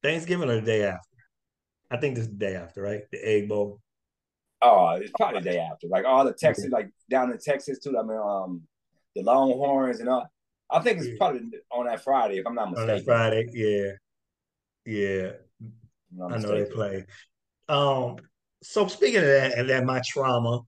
[0.00, 1.13] Thanksgiving or the day after?
[1.90, 3.02] I think this is the day after, right?
[3.10, 3.80] The Egg Bowl.
[4.62, 5.88] Oh, it's probably the day after.
[5.88, 7.98] Like all the Texas, like down in Texas too.
[7.98, 8.62] I mean, um,
[9.14, 10.26] the Longhorns and all.
[10.70, 12.90] I think it's probably on that Friday, if I'm not mistaken.
[12.90, 13.92] On that Friday, yeah,
[14.86, 15.30] yeah.
[16.24, 17.04] I know they play.
[17.68, 18.16] Um,
[18.62, 20.60] so speaking of that, and that my trauma,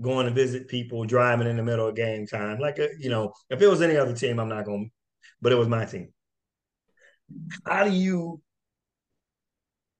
[0.00, 3.10] going to visit people, driving in the middle of game time, like a, uh, you
[3.10, 4.86] know, if it was any other team, I'm not going.
[4.86, 4.90] to
[5.40, 6.08] but it was my team.
[7.66, 8.40] How do you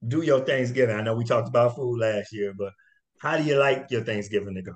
[0.06, 0.96] do your Thanksgiving?
[0.96, 2.72] I know we talked about food last year, but
[3.20, 4.74] how do you like your Thanksgiving to go?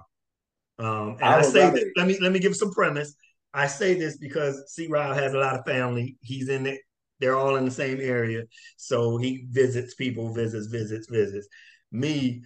[0.79, 3.15] Um, and I, I say this, let me let me give some premise.
[3.53, 4.87] I say this because C.
[4.89, 6.17] Rob has a lot of family.
[6.23, 6.81] He's in it.
[7.19, 8.45] They're all in the same area,
[8.79, 11.47] so he visits people, visits, visits, visits.
[11.93, 12.43] Me,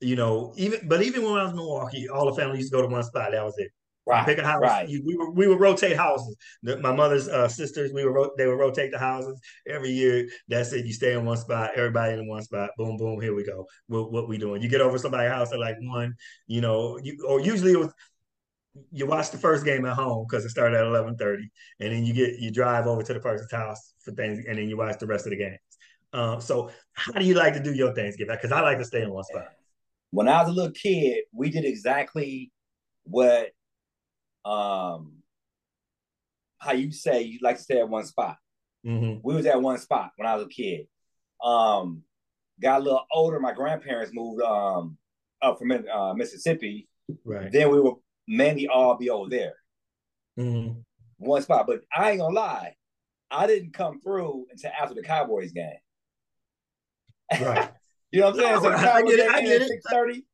[0.00, 2.76] you know, even but even when I was in Milwaukee, all the family used to
[2.76, 3.30] go to one spot.
[3.32, 3.70] That was it.
[4.08, 4.24] Right.
[4.24, 4.62] Pick a house.
[4.62, 4.88] Right.
[4.88, 6.34] we would we would rotate houses.
[6.62, 10.26] The, my mother's uh, sisters, we would they would rotate the houses every year.
[10.48, 10.86] That's it.
[10.86, 11.72] You stay in one spot.
[11.76, 12.70] Everybody in one spot.
[12.78, 13.20] Boom, boom.
[13.20, 13.66] Here we go.
[13.88, 14.62] What, what we doing?
[14.62, 16.14] You get over somebody's house at like one.
[16.46, 17.92] You know, you or usually it was
[18.92, 22.06] you watch the first game at home because it started at eleven thirty, and then
[22.06, 24.98] you get you drive over to the person's house for things, and then you watch
[24.98, 25.58] the rest of the games.
[26.14, 28.34] Um, so how do you like to do your Thanksgiving?
[28.34, 29.48] Because I like to stay in one spot.
[30.12, 32.50] When I was a little kid, we did exactly
[33.04, 33.50] what
[34.48, 35.12] um
[36.58, 38.36] how you say you like to stay at one spot.
[38.86, 39.20] Mm-hmm.
[39.22, 40.86] We was at one spot when I was a kid.
[41.42, 42.02] Um,
[42.60, 43.38] got a little older.
[43.38, 44.96] My grandparents moved um
[45.42, 46.88] up from uh, Mississippi.
[47.24, 47.52] Right.
[47.52, 47.94] Then we were
[48.26, 49.54] mainly all be over there.
[50.38, 50.80] Mm-hmm.
[51.18, 52.74] One spot, but I ain't gonna lie,
[53.30, 55.78] I didn't come through until after the Cowboys game.
[57.40, 57.70] Right.
[58.12, 58.78] you know what I'm saying?
[58.78, 59.06] So
[59.40, 60.24] game at six thirty.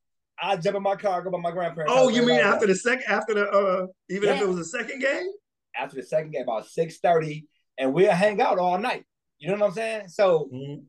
[0.40, 1.92] I jump in my car, go by my grandparents.
[1.94, 4.36] Oh, you mean after the second, after the uh, even yeah.
[4.36, 5.28] if it was a second game?
[5.76, 7.46] After the second game, about six thirty,
[7.78, 9.04] and we'll hang out all night.
[9.38, 10.08] You know what I'm saying?
[10.08, 10.82] So mm-hmm.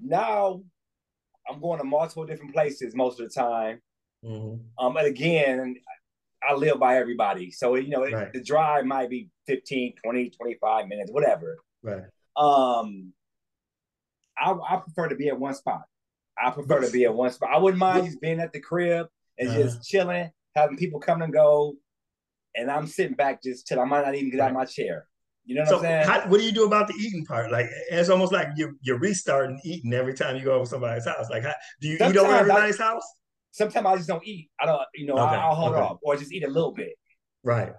[0.00, 0.62] now
[1.48, 3.80] I'm going to multiple different places most of the time.
[4.24, 4.84] Mm-hmm.
[4.84, 5.76] Um, and again,
[6.48, 7.50] I live by everybody.
[7.50, 8.32] So, you know, right.
[8.32, 11.58] the drive might be 15, 20, 25 minutes, whatever.
[11.82, 12.02] Right.
[12.36, 13.12] Um,
[14.38, 15.82] I, I prefer to be at one spot.
[16.42, 17.50] I prefer to be at one spot.
[17.52, 19.06] I wouldn't mind just being at the crib
[19.38, 19.62] and uh-huh.
[19.62, 21.74] just chilling, having people come and go,
[22.54, 24.46] and I'm sitting back just till I might not even get right.
[24.46, 25.06] out of my chair.
[25.44, 26.06] You know what so I'm saying?
[26.06, 27.52] How, what do you do about the eating part?
[27.52, 31.30] Like it's almost like you're you're restarting eating every time you go over somebody's house.
[31.30, 33.04] Like how, do you Sometimes eat over everybody's I, house?
[33.52, 34.50] Sometimes I just don't eat.
[34.60, 35.36] I don't, you know, okay.
[35.36, 35.80] I, will hold okay.
[35.80, 36.94] off or just eat a little bit.
[37.44, 37.72] Right.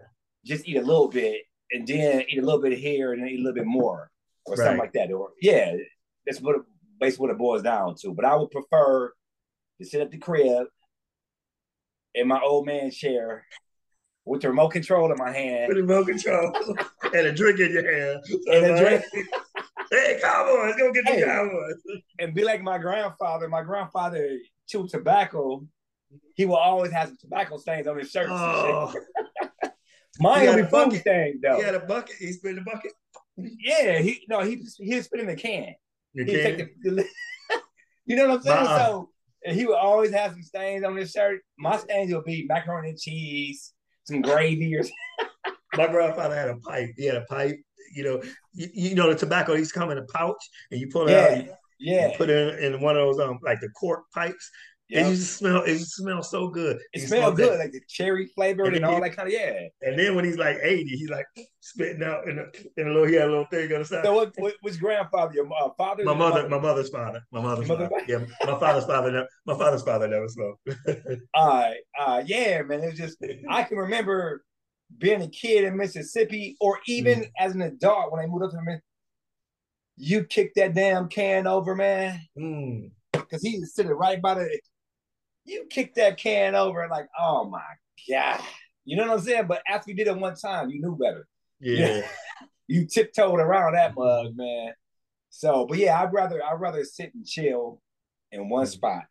[0.45, 1.41] Just eat a little bit
[1.71, 4.09] and then eat a little bit here and then eat a little bit more
[4.45, 4.63] or right.
[4.63, 5.11] something like that.
[5.11, 5.75] Or yeah,
[6.25, 6.55] that's what
[6.99, 8.13] basically what it boils down to.
[8.13, 9.13] But I would prefer
[9.79, 10.67] to sit at the crib
[12.13, 13.45] in my old man chair
[14.25, 15.67] with the remote control in my hand.
[15.67, 16.53] With the remote control
[17.03, 18.23] and a drink in your hand.
[18.47, 19.05] and a drink.
[19.91, 22.01] hey, Cowboys, go get hey, the Cowboys.
[22.19, 23.47] And be like my grandfather.
[23.47, 25.65] My grandfather chewed tobacco.
[26.35, 28.27] He will always have some tobacco stains on his shirt.
[28.29, 28.93] Oh.
[30.19, 31.57] Mine will be food stains though.
[31.57, 32.15] He had a bucket.
[32.17, 32.91] He spit in the bucket.
[33.37, 35.75] Yeah, he no, he he spit in the can.
[36.13, 36.69] You can.
[36.81, 37.05] The,
[38.05, 38.67] you know what I'm saying?
[38.67, 38.85] Uh-uh.
[38.85, 39.09] So
[39.43, 41.41] he would always have some stains on his shirt.
[41.57, 43.73] My stains would be macaroni and cheese,
[44.05, 44.83] some gravy or.
[44.83, 45.57] Something.
[45.75, 46.91] My grandfather had a pipe.
[46.97, 47.59] He had a pipe.
[47.93, 49.55] You know, you, you know the tobacco.
[49.55, 51.49] He's come in a pouch, and you pull it yeah.
[51.51, 51.57] out.
[51.79, 52.17] Yeah.
[52.17, 54.49] put it in, in one of those um like the cork pipes.
[54.89, 55.05] Yep.
[55.05, 55.63] It just smell.
[55.63, 56.79] It used to smell so good.
[56.93, 57.59] It smelled good, that.
[57.59, 59.67] like the cherry flavored and, and all he, that kind of yeah.
[59.81, 61.25] And then when he's like eighty, he's like
[61.59, 62.45] spitting out in a,
[62.79, 63.05] in a little.
[63.05, 64.05] He had a little thing on the side.
[64.05, 64.33] So what?
[64.37, 65.33] what which grandfather?
[65.33, 66.05] Your uh, father?
[66.05, 67.21] My mother, My mother's father.
[67.33, 67.89] My mother's mother.
[67.89, 68.05] father.
[68.07, 69.11] Yeah, my father's father.
[69.11, 70.69] Never, my father's father never smoked.
[71.33, 71.79] all right.
[71.99, 72.81] Uh, yeah, man.
[72.81, 73.17] It's just
[73.49, 74.45] I can remember
[74.97, 77.31] being a kid in Mississippi, or even mm.
[77.37, 78.83] as an adult when I moved up to Mississippi.
[79.99, 82.21] You kick that damn can over, man.
[82.39, 82.91] Mm
[83.27, 84.59] because he's sitting right by the
[85.47, 87.63] you kick that can over and like, oh my
[88.09, 88.41] god,
[88.85, 89.47] you know what I'm saying?
[89.47, 91.27] But after you did it one time, you knew better.
[91.59, 92.07] Yeah,
[92.67, 94.73] you tiptoed around that mug, man.
[95.29, 97.81] So, but yeah, I'd rather I'd rather sit and chill
[98.31, 98.71] in one mm-hmm.
[98.71, 99.03] spot.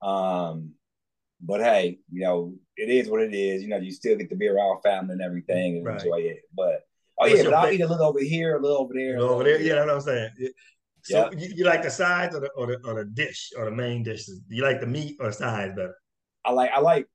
[0.00, 0.72] Um,
[1.40, 3.62] but hey, you know, it is what it is.
[3.62, 6.00] You know, you still get to be around family and everything and right.
[6.00, 6.42] enjoy it.
[6.54, 6.82] But
[7.18, 9.18] oh What's yeah, but I'll eat a little over here, a little over there.
[9.18, 10.30] Little over there, yeah, that's what I'm saying.
[11.02, 11.34] So yep.
[11.36, 14.04] you, you, like the sides or the, or the or the dish or the main
[14.04, 14.40] dishes?
[14.48, 15.96] Do you like the meat or the sides better?
[16.44, 17.06] I like I like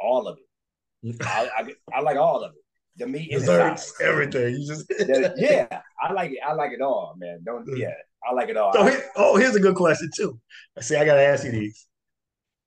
[0.00, 1.16] all of it.
[1.22, 2.62] I, I, I like all of it.
[2.96, 4.10] The meat and Desserts, the sides.
[4.10, 4.54] everything.
[4.60, 4.92] You just
[5.36, 6.38] yeah, I like it.
[6.44, 7.40] I like it all, man.
[7.44, 7.78] Don't mm.
[7.78, 7.94] yeah,
[8.28, 8.72] I like it all.
[8.72, 10.40] So here, oh, here's a good question too.
[10.76, 10.96] I see.
[10.96, 11.86] I gotta ask you these.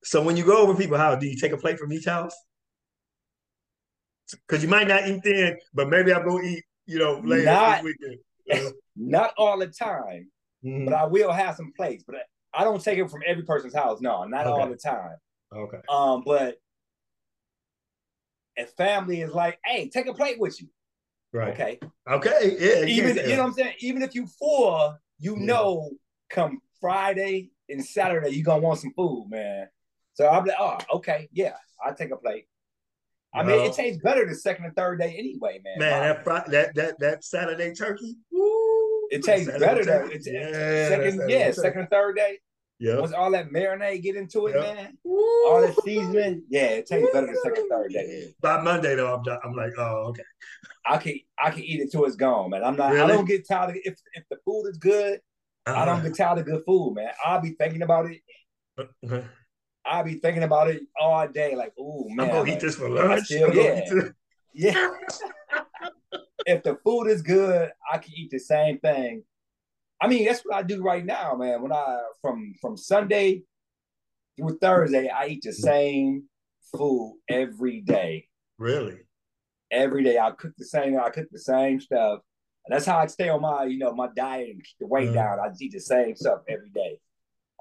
[0.03, 2.35] So when you go over people's house, do you take a plate from each house?
[4.47, 6.63] Because you might not eat then, but maybe I'm gonna eat.
[6.85, 7.93] You know, later not, this
[8.47, 8.73] weekend.
[8.95, 10.29] not all the time
[10.67, 10.85] mm-hmm.
[10.85, 12.03] but I will have some plates.
[12.05, 12.15] But
[12.53, 14.01] I don't take it from every person's house.
[14.01, 14.61] No, not okay.
[14.61, 15.17] all the time.
[15.55, 15.79] Okay.
[15.89, 16.57] Um, but
[18.55, 20.67] if family is like, hey, take a plate with you.
[21.33, 21.53] Right.
[21.53, 21.79] Okay.
[22.09, 22.57] Okay.
[22.59, 22.85] Yeah.
[22.85, 23.27] Even yeah.
[23.27, 23.73] you know what I'm saying?
[23.79, 25.45] Even if you full, you yeah.
[25.45, 25.91] know
[26.29, 29.67] come Friday and Saturday, you're gonna want some food, man.
[30.13, 31.53] So I'll be like, oh, okay, yeah,
[31.83, 32.45] I'll take a plate.
[33.35, 35.77] I mean, it tastes better the second and third day anyway, man.
[35.77, 38.56] Man, that fr- that that that Saturday turkey, woo,
[39.11, 40.09] it tastes better though.
[40.11, 42.39] It's yeah, second, yeah, second and third day.
[42.79, 42.99] Yeah.
[42.99, 44.75] Once all that marinade get into it, yep.
[44.75, 44.97] man.
[45.03, 45.17] Woo.
[45.47, 48.33] All the seasoning, yeah, it tastes better the second, third day.
[48.39, 49.39] By Monday though, I'm done.
[49.43, 50.23] I'm like, oh, okay.
[50.85, 52.63] I can I can eat it till it's gone, man.
[52.63, 52.91] I'm not.
[52.91, 53.03] Really?
[53.03, 53.81] I don't get tired of it.
[53.85, 55.19] if if the food is good.
[55.65, 55.81] Uh-huh.
[55.81, 56.07] I don't uh-huh.
[56.07, 57.09] get tired of good food, man.
[57.25, 58.21] I'll be thinking about it.
[58.77, 59.21] Uh-huh.
[59.85, 61.55] I'll be thinking about it all day.
[61.55, 63.25] Like, oh man, I'm gonna eat this for lunch.
[63.25, 63.81] Still, yeah,
[64.53, 64.89] yeah.
[66.45, 69.23] if the food is good, I can eat the same thing.
[70.01, 71.61] I mean, that's what I do right now, man.
[71.61, 73.43] When I from from Sunday
[74.37, 76.23] through Thursday, I eat the same
[76.75, 78.27] food every day.
[78.57, 78.99] Really?
[79.71, 80.99] Every day, I cook the same.
[80.99, 82.19] I cook the same stuff,
[82.65, 85.09] and that's how I stay on my, you know, my diet and keep the weight
[85.09, 85.15] mm.
[85.15, 85.39] down.
[85.39, 86.99] I eat the same stuff every day.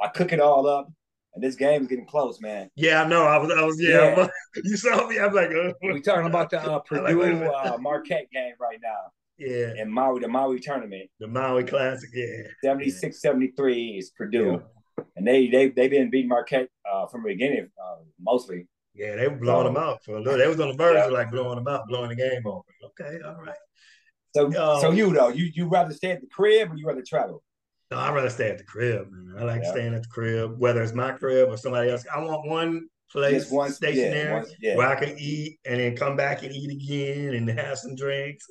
[0.01, 0.93] I cook it all up,
[1.37, 2.71] and this game is getting close, man.
[2.77, 3.25] Yeah, I know.
[3.25, 4.17] I was, I was, yeah.
[4.17, 4.29] yeah.
[4.65, 5.21] you saw me.
[5.21, 9.13] I'm like, uh, we talking about the uh, Purdue uh, Marquette game right now.
[9.37, 9.75] Yeah.
[9.77, 11.11] In Maui, the Maui tournament.
[11.21, 12.45] The Maui Classic, yeah.
[12.65, 14.63] 76 73 is Purdue.
[14.99, 15.05] Yeah.
[15.15, 18.67] And they they they've been beating Marquette uh, from the beginning, uh, mostly.
[18.95, 20.39] Yeah, they were blowing so, them out for a little.
[20.39, 21.05] They was on the verge yeah.
[21.05, 22.63] of like blowing them out, blowing the game over.
[22.83, 23.55] Okay, all right.
[24.35, 27.05] So, um, so you though, you you rather stay at the crib or you rather
[27.07, 27.43] travel?
[27.91, 29.35] No, I'd rather stay at the crib, man.
[29.39, 29.71] I like yeah.
[29.71, 32.05] staying at the crib, whether it's my crib or somebody else.
[32.13, 34.77] I want one place one stationary yeah, one, yeah.
[34.77, 38.49] where I can eat and then come back and eat again and have some drinks,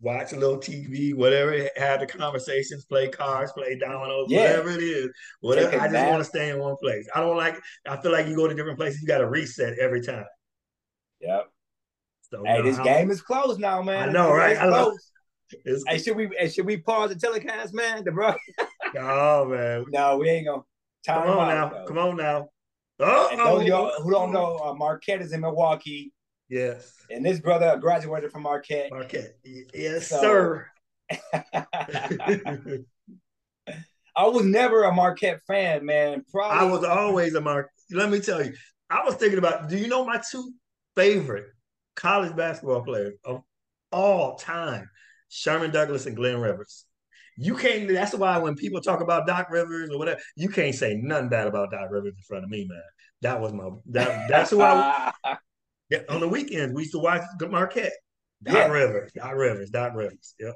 [0.00, 4.42] watch a little TV, whatever, have the conversations, play cards, play dominoes, yeah.
[4.42, 5.08] whatever it is.
[5.40, 5.80] Whatever.
[5.80, 7.08] I just want to stay in one place.
[7.14, 7.58] I don't like.
[7.86, 10.24] I feel like you go to different places, you got to reset every time.
[11.20, 11.50] Yep.
[12.30, 14.10] So, hey, this game is closed now, man.
[14.10, 14.56] I know, right?
[14.56, 14.92] I love.
[15.64, 18.04] It's, hey, should we hey, should we pause the telecast, man?
[18.04, 18.34] The bro.
[18.98, 19.84] oh man.
[19.88, 20.62] No, we ain't gonna.
[21.04, 21.68] Time Come on now.
[21.68, 21.84] Though.
[21.86, 22.48] Come on now.
[22.98, 26.12] Oh, and those y'all who don't know, uh, Marquette is in Milwaukee.
[26.50, 26.94] Yes.
[27.10, 28.90] And this brother graduated from Marquette.
[28.90, 29.38] Marquette.
[29.72, 30.66] Yes, so, sir.
[34.16, 36.24] I was never a Marquette fan, man.
[36.30, 36.58] Probably.
[36.58, 37.72] I was always a Marquette.
[37.92, 38.52] Let me tell you,
[38.90, 39.68] I was thinking about.
[39.68, 40.52] Do you know my two
[40.94, 41.46] favorite
[41.96, 43.42] college basketball players of
[43.92, 44.90] all time?
[45.30, 46.84] Sherman Douglas and Glenn Rivers.
[47.36, 47.88] You can't.
[47.88, 51.46] That's why when people talk about Doc Rivers or whatever, you can't say nothing bad
[51.46, 52.82] about Doc Rivers in front of me, man.
[53.22, 53.70] That was my.
[53.86, 55.12] That, that's who I.
[55.90, 57.92] yeah, on the weekends we used to watch Marquette.
[58.42, 58.66] Doc yeah.
[58.66, 60.34] Rivers, Doc Rivers, Doc Rivers.
[60.38, 60.54] Yep.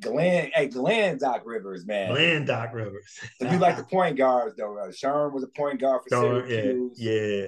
[0.00, 2.12] Glenn, hey, Glenn Doc Rivers, man.
[2.12, 3.18] Glenn Doc Rivers.
[3.40, 4.78] to be like the point guards though.
[4.78, 6.98] Uh, Sherman was a point guard for Sherman, Syracuse.
[6.98, 7.46] Yeah, yeah.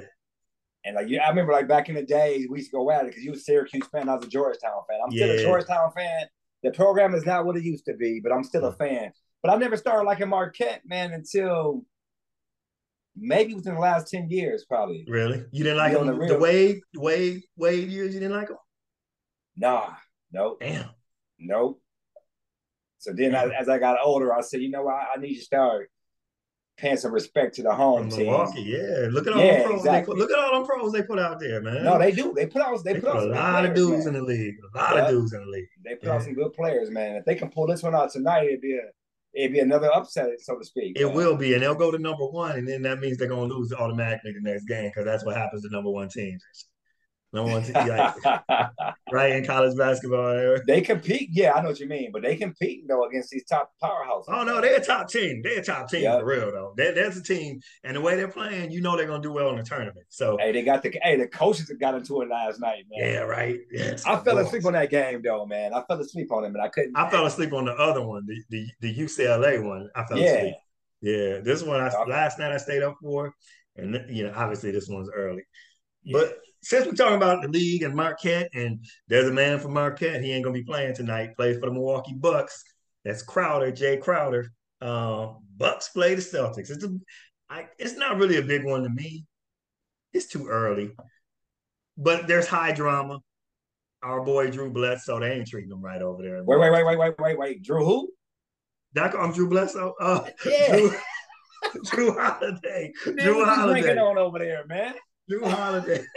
[0.85, 3.05] And like yeah, I remember like back in the days we used to go at
[3.05, 4.99] it because you was a Syracuse fan, I was a Georgetown fan.
[5.05, 6.27] I'm still a Georgetown fan
[6.63, 8.79] the program is not what it used to be, but I'm still a hmm.
[8.79, 9.13] fan.
[9.43, 11.85] But I never started liking Marquette, man, until
[13.17, 15.05] maybe within the last 10 years, probably.
[15.09, 15.45] Really?
[15.53, 18.57] You didn't like him the, the Wade, Wade, Wade years, you didn't like him?
[19.57, 19.91] Nah,
[20.33, 20.59] nope.
[20.61, 20.91] Damn.
[21.39, 21.81] Nope.
[22.99, 25.37] So then, as, as I got older, I said, you know what, I, I need
[25.37, 25.89] to start
[26.79, 28.27] paying some respect to the home team.
[28.27, 29.09] Milwaukee, yeah.
[29.11, 29.81] Look at all yeah, the pros.
[29.81, 30.15] Exactly.
[30.15, 31.85] Put, look at all them pros they put out there, man.
[31.85, 32.33] No, they do.
[32.35, 32.83] They put out.
[32.85, 34.15] They, they put, out a lot of dudes man.
[34.15, 34.55] in the league.
[34.75, 35.69] A lot of dudes in the league.
[35.85, 36.15] They put yeah.
[36.15, 37.17] out some good players, man.
[37.17, 38.89] If they can pull this one out tonight, it'd be a
[39.35, 40.99] it'd be another upset, so to speak.
[40.99, 41.15] It man.
[41.15, 43.73] will be, and they'll go to number one, and then that means they're gonna lose
[43.73, 46.43] automatically the next game because that's what happens to number one teams.
[47.33, 48.15] No one's like,
[49.13, 50.59] right in college basketball.
[50.67, 51.29] They compete.
[51.31, 54.25] Yeah, I know what you mean, but they compete though against these top powerhouses.
[54.29, 55.43] Oh no, they're a top team.
[55.43, 56.21] They're a top team yep.
[56.21, 56.73] for real though.
[56.77, 59.51] They're, there's a team, and the way they're playing, you know they're gonna do well
[59.51, 60.07] in the tournament.
[60.09, 63.13] So hey, they got the hey the coaches that got into it last night, man.
[63.13, 63.59] Yeah, right.
[63.71, 65.75] Yes, I fell asleep on that game though, man.
[65.75, 66.97] I fell asleep on it, and I couldn't.
[66.97, 69.91] I fell asleep on the other one, the the, the UCLA one.
[69.95, 70.33] I fell yeah.
[70.33, 70.55] asleep.
[71.01, 72.11] Yeah, this one I okay.
[72.11, 73.35] last night I stayed up for,
[73.77, 75.43] and you know obviously this one's early,
[76.03, 76.19] yeah.
[76.19, 80.23] but since we're talking about the league and Marquette, and there's a man from Marquette,
[80.23, 81.37] he ain't gonna be playing tonight.
[81.37, 82.65] Plays for the Milwaukee Bucks.
[83.05, 84.53] That's Crowder, Jae Crowder.
[84.81, 86.71] Um, Bucks play the Celtics.
[86.71, 86.91] It's a,
[87.51, 89.25] I, it's not really a big one to me.
[90.13, 90.93] It's too early,
[91.97, 93.21] but there's high drama.
[94.03, 96.45] Our boy Drew Bledsoe, they ain't treating him right over there.
[96.45, 97.63] Wait, wait, wait, wait, wait, wait, wait.
[97.63, 98.11] Drew who?
[98.95, 99.95] Doc, I'm Drew Bledsoe.
[100.01, 100.69] Uh, yeah.
[100.77, 100.91] Drew,
[101.85, 102.93] Jrue Holiday.
[103.05, 103.99] Jrue Holiday.
[103.99, 104.95] on over there, man.
[105.31, 106.05] Jrue Holiday.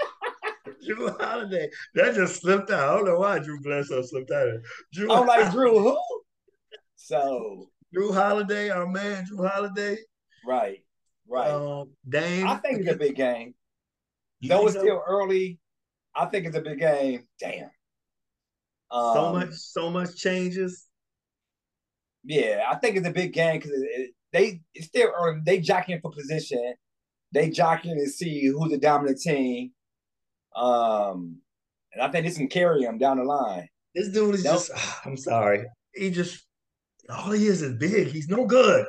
[0.88, 1.70] Jrue Holiday.
[1.96, 2.90] That just slipped out.
[2.90, 4.48] I don't know why Drew Bledsoe slipped out.
[4.96, 6.00] Jrue I'm like Drew who?
[6.96, 9.98] So Jrue Holiday, our man Jrue Holiday.
[10.46, 10.80] Right,
[11.28, 11.52] right.
[11.52, 12.48] Um, Dame.
[12.48, 13.54] I think it's a big game.
[14.42, 15.60] Though it's still early,
[16.16, 17.28] I think it's a big game.
[17.40, 17.70] Damn.
[18.90, 20.88] Um, so much, so much changes.
[22.24, 25.42] Yeah, I think it's a big game because it, it, they it's still early.
[25.46, 26.74] They jockeying for position.
[27.32, 29.72] They jockeying to see who's the dominant team.
[30.56, 31.38] Um,
[31.94, 33.68] and I think this can carry him down the line.
[33.94, 34.54] This dude is nope.
[34.54, 34.72] just,
[35.06, 35.66] I'm sorry.
[35.94, 36.46] He just,
[37.10, 38.08] all he is is big.
[38.08, 38.86] He's no good.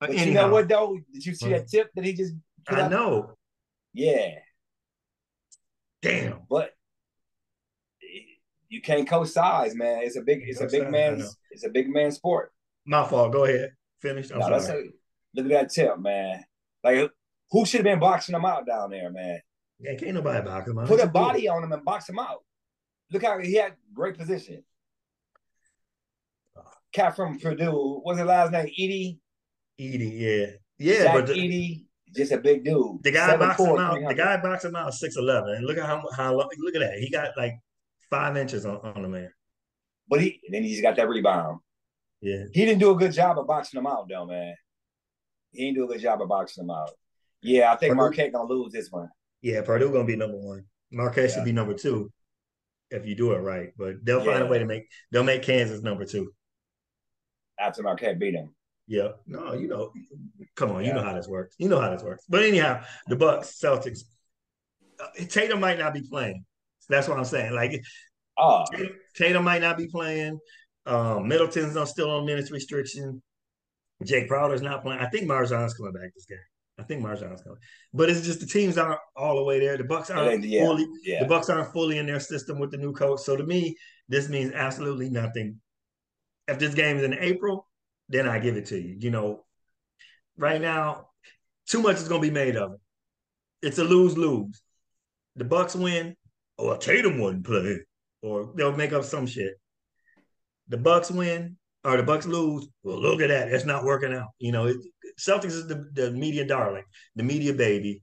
[0.00, 0.98] But, but you know what, though?
[1.12, 2.34] Did you see that tip that he just
[2.68, 2.90] I up?
[2.90, 3.34] know.
[3.92, 4.34] Yeah.
[6.02, 6.40] Damn.
[6.48, 6.70] But
[8.68, 10.00] you can't coach size, man.
[10.02, 12.52] It's a big, it's a big man's, it's a big man sport.
[12.84, 13.32] My fault.
[13.32, 13.72] Go ahead.
[14.00, 14.30] Finish.
[14.30, 14.88] I'm no, sorry.
[14.88, 16.44] A, look at that tip, man.
[16.84, 17.10] Like,
[17.50, 19.40] who should have been boxing him out down there, man?
[19.80, 20.88] Yeah, can't nobody box him out.
[20.88, 22.44] Put a body on him and box him out.
[23.12, 24.64] Look how he had great position.
[26.92, 28.66] Cat from Purdue, what's his last name?
[28.66, 29.18] Edey.
[29.78, 30.46] Edey, yeah,
[30.78, 33.02] yeah, Zach but the, Edey, just a big dude.
[33.02, 34.00] The guy boxing him out.
[34.08, 35.56] The guy boxing him out six eleven.
[35.56, 36.98] And look at how how look at that.
[36.98, 37.60] He got like
[38.08, 39.30] five inches on, on the man.
[40.08, 41.60] But he then he's got that rebound.
[42.22, 44.54] Yeah, he didn't do a good job of boxing him out, though, man.
[45.52, 46.90] He didn't do a good job of boxing him out.
[47.42, 49.10] Yeah, I think Marquette gonna lose this one.
[49.42, 50.64] Yeah, Purdue gonna be number one.
[50.90, 51.34] Marquette yeah.
[51.34, 52.12] should be number two
[52.90, 53.70] if you do it right.
[53.76, 54.32] But they'll yeah.
[54.32, 56.32] find a way to make they'll make Kansas number two.
[57.58, 58.54] After Marquette beat them.
[58.86, 59.08] Yeah.
[59.26, 59.92] No, you know,
[60.54, 60.88] come on, yeah.
[60.88, 61.56] you know how this works.
[61.58, 62.24] You know how this works.
[62.28, 64.00] But anyhow, the Bucks, Celtics,
[65.00, 66.44] uh, Tatum might not be playing.
[66.88, 67.52] That's what I'm saying.
[67.52, 67.80] Like,
[68.38, 68.64] oh.
[69.16, 70.38] Tatum, might not be playing.
[70.84, 73.22] Um, Middleton's still on minutes restriction.
[74.04, 75.00] Jae Crowder's not playing.
[75.00, 76.38] I think MarJon's coming back this game.
[76.78, 77.58] I think MarJon's coming,
[77.94, 79.78] but it's just the teams aren't all the way there.
[79.78, 80.86] The Bucks aren't yeah, fully.
[81.02, 81.22] Yeah.
[81.22, 83.20] The Bucks aren't fully in their system with the new coach.
[83.20, 83.76] So to me,
[84.08, 85.58] this means absolutely nothing.
[86.48, 87.66] If this game is in April,
[88.08, 88.96] then I give it to you.
[88.98, 89.44] You know,
[90.36, 91.08] right now,
[91.66, 92.80] too much is going to be made of it.
[93.62, 94.60] It's a lose lose.
[95.36, 96.14] The Bucks win,
[96.58, 97.80] or Tatum wouldn't play,
[98.22, 99.54] or they'll make up some shit.
[100.68, 102.68] The Bucks win, or the Bucks lose.
[102.82, 103.48] Well, look at that.
[103.48, 104.28] It's not working out.
[104.38, 104.76] You know, it,
[105.18, 108.02] Celtics is the, the media darling, the media baby.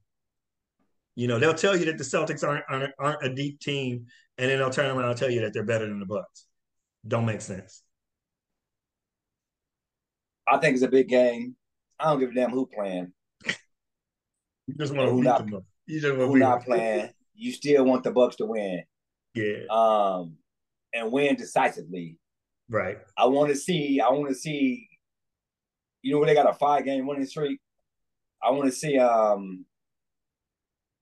[1.16, 4.08] You know, they'll tell you that the Celtics aren't, aren't, aren't a deep team,
[4.38, 6.48] and then they'll turn around and tell you that they're better than the Bucks.
[7.08, 7.84] Don't make sense.
[10.48, 11.56] I think it's a big game.
[12.00, 13.14] I don't give a damn who playing.
[14.66, 15.46] You just want to who not,
[15.88, 17.10] You just want who not playing.
[17.36, 18.84] You still want the Bucks to win.
[19.36, 19.66] Yeah.
[19.70, 20.38] Um,
[20.94, 22.18] and win decisively.
[22.70, 22.98] Right.
[23.18, 24.00] I want to see.
[24.00, 24.88] I want to see
[26.04, 27.60] you know where they got a five game winning streak.
[28.44, 29.66] I want to see um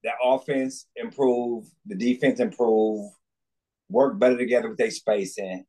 [0.04, 3.12] that offense improve, the defense improve,
[3.90, 5.66] work better together with their spacing.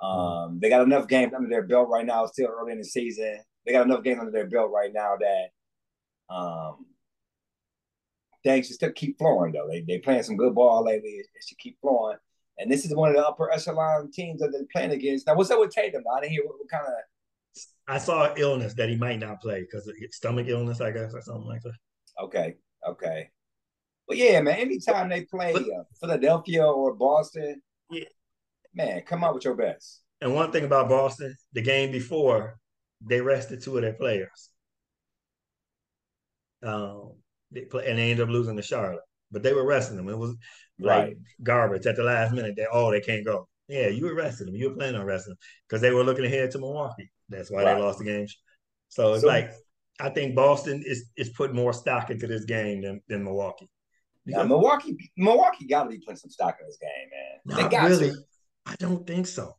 [0.00, 2.26] Um, they got enough games under their belt right now.
[2.26, 3.38] Still early in the season.
[3.66, 6.86] They got enough games under their belt right now that um,
[8.42, 9.52] things should still keep flowing.
[9.52, 11.10] Though they they playing some good ball lately.
[11.10, 12.16] It, it should keep flowing.
[12.58, 15.26] And this is one of the upper echelon teams that they're playing against.
[15.26, 16.04] Now, what's up with Tatum?
[16.14, 16.92] I didn't hear what, what kind of
[17.90, 21.48] I saw illness that he might not play because stomach illness, I guess, or something
[21.48, 21.74] like that.
[22.22, 22.54] Okay,
[22.88, 23.30] okay.
[24.06, 27.60] But yeah, man, anytime they play but, uh, Philadelphia or Boston,
[27.90, 28.04] yeah.
[28.72, 30.02] man, come out with your best.
[30.20, 32.60] And one thing about Boston, the game before,
[33.00, 34.50] they rested two of their players.
[36.62, 37.14] Um,
[37.50, 39.02] they play, and they ended up losing to Charlotte.
[39.32, 40.08] But they were resting them.
[40.08, 40.36] It was
[40.78, 41.16] like right.
[41.42, 42.54] garbage at the last minute.
[42.56, 43.48] They oh they can't go.
[43.66, 44.54] Yeah, you arrested them.
[44.54, 45.38] You were planning on arresting them
[45.68, 47.10] because they were looking ahead to Milwaukee.
[47.30, 47.74] That's why right.
[47.74, 48.36] they lost the games.
[48.88, 49.52] So it's so, like
[50.00, 53.70] I think Boston is is putting more stock into this game than, than Milwaukee.
[54.26, 57.40] Now, Milwaukee, Milwaukee got to be putting some stock in this game, man.
[57.44, 58.10] Not they got really.
[58.10, 58.16] To.
[58.66, 59.56] I don't think so.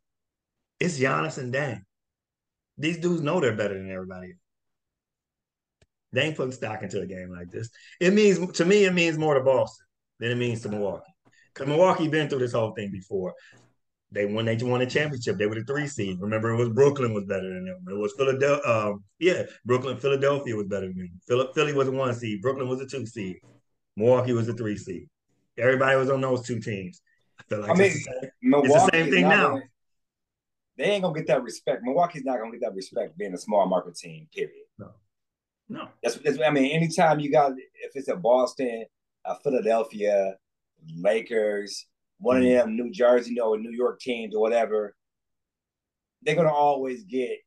[0.80, 1.84] It's Giannis and Dame.
[2.78, 4.34] These dudes know they're better than everybody.
[6.14, 7.70] They ain't putting stock into a game like this.
[8.00, 9.86] It means to me, it means more to Boston
[10.20, 11.14] than it means to Milwaukee.
[11.54, 13.34] Because Milwaukee been through this whole thing before.
[14.14, 16.20] They when they won a championship, they were the three seed.
[16.20, 17.86] Remember, it was Brooklyn was better than them.
[17.89, 18.70] It was Philadelphia.
[18.70, 21.22] Um, yeah, Brooklyn, Philadelphia was better than them.
[21.26, 22.41] Philly, Philly was a one seed.
[22.41, 23.38] Brooklyn was a two seed.
[23.95, 25.07] Milwaukee was a three seed.
[25.57, 27.01] Everybody was on those two teams.
[27.39, 29.49] I feel like I mean, it's, the same, it's the same thing now.
[29.49, 29.62] Gonna,
[30.78, 31.82] they ain't gonna get that respect.
[31.84, 34.28] Milwaukee's not gonna get that respect being a small market team.
[34.34, 34.66] Period.
[34.78, 34.89] No,
[35.70, 35.88] no.
[36.03, 38.86] That's, that's I mean, anytime you got if it's a Boston,
[39.26, 40.36] a Philadelphia,
[40.97, 41.88] Lakers,
[42.22, 44.96] one of them New Jersey, you know, New York teams or whatever,
[46.22, 47.40] they're gonna always get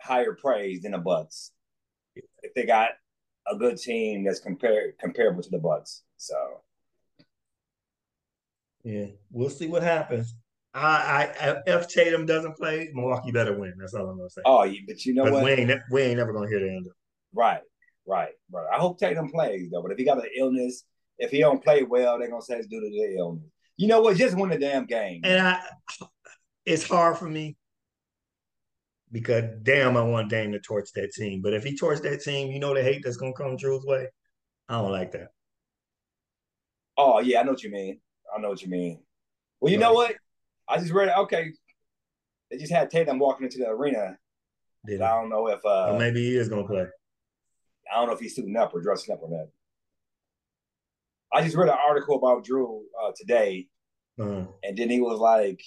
[0.00, 1.52] higher praise than the Bucks
[2.42, 2.90] if they got
[3.50, 6.02] a good team that's compare comparable to the Bucks.
[6.16, 6.36] So
[8.84, 10.34] yeah, we'll see what happens.
[10.74, 13.74] I, I if Tatum doesn't play, Milwaukee better win.
[13.78, 14.42] That's all I'm gonna say.
[14.44, 15.42] Oh, yeah, but you know what?
[15.42, 16.92] We ain't we ain't never gonna hear the end of it.
[17.34, 17.62] Right,
[18.06, 18.66] right, right.
[18.72, 19.82] I hope Tatum plays though.
[19.82, 20.84] But if he got an illness,
[21.18, 23.44] if he don't play well, they're gonna say it's due to the illness.
[23.76, 24.16] You know what?
[24.16, 25.20] Just win the damn game.
[25.24, 25.60] And I,
[26.64, 27.56] it's hard for me
[29.10, 31.42] because damn, I want Dame to torch that team.
[31.42, 34.08] But if he torch that team, you know the hate that's gonna come Jrue's way.
[34.68, 35.28] I don't like that.
[36.96, 38.00] Oh yeah, I know what you mean.
[38.34, 39.00] I know what you mean.
[39.60, 39.84] Well, you right.
[39.84, 40.14] know what?
[40.68, 41.08] I just read.
[41.08, 41.52] Okay,
[42.50, 44.18] they just had Tatum walking into the arena.
[44.86, 46.86] Did I don't know if uh or maybe he is gonna play.
[47.90, 49.48] I don't know if he's suiting up or dressing up or that.
[51.32, 53.66] I just read an article about Jrue uh, today,
[54.18, 54.46] uh-huh.
[54.62, 55.60] and then he was like,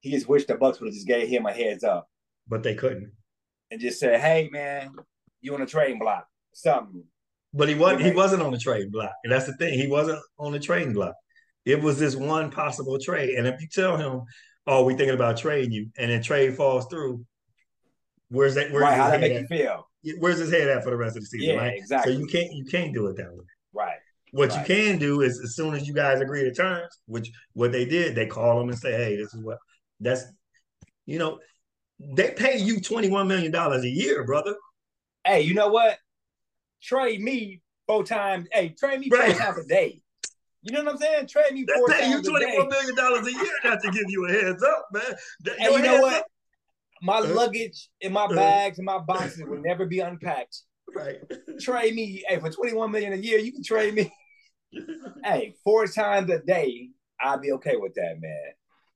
[0.00, 2.08] he just wished the Bucks would have just gave him a heads up,
[2.46, 3.12] but they couldn't,
[3.70, 4.92] and just said, "Hey, man,
[5.40, 6.26] you on a trading block?
[6.52, 7.04] Something."
[7.52, 8.02] But he wasn't.
[8.02, 9.78] He wasn't on the trade block, and that's the thing.
[9.78, 11.14] He wasn't on the trading block.
[11.64, 14.22] It was this one possible trade, and if you tell him,
[14.66, 17.24] "Oh, we thinking about trading you," and then trade falls through,
[18.28, 18.70] where's that?
[18.70, 19.88] Where's right, how that make you feel?
[20.18, 21.54] Where's his head at for the rest of the season?
[21.54, 21.78] Yeah, right?
[21.78, 22.12] exactly.
[22.12, 23.44] So you can't you can't do it that way.
[24.34, 24.68] What right.
[24.68, 27.84] you can do is as soon as you guys agree to terms, which what they
[27.84, 29.58] did, they call them and say, "Hey, this is what
[30.00, 30.24] that's."
[31.06, 31.38] You know,
[32.00, 34.56] they pay you twenty one million dollars a year, brother.
[35.24, 35.98] Hey, you know what?
[36.82, 38.48] Trade me four times.
[38.50, 39.36] Hey, trade me right.
[39.36, 40.02] four times a day.
[40.62, 41.28] You know what I'm saying?
[41.28, 44.04] Trade me four That's times you twenty one million dollars a year not to give
[44.08, 45.14] you a heads up, man.
[45.60, 46.14] And you know what?
[46.14, 46.26] Up.
[47.02, 50.62] My uh, luggage and my uh, bags and my boxes will never be unpacked.
[50.92, 51.18] Right.
[51.60, 52.24] Trade me.
[52.26, 54.12] Hey, for 21 million a year, you can trade me.
[55.24, 58.38] hey, four times a day, I'll be okay with that, man.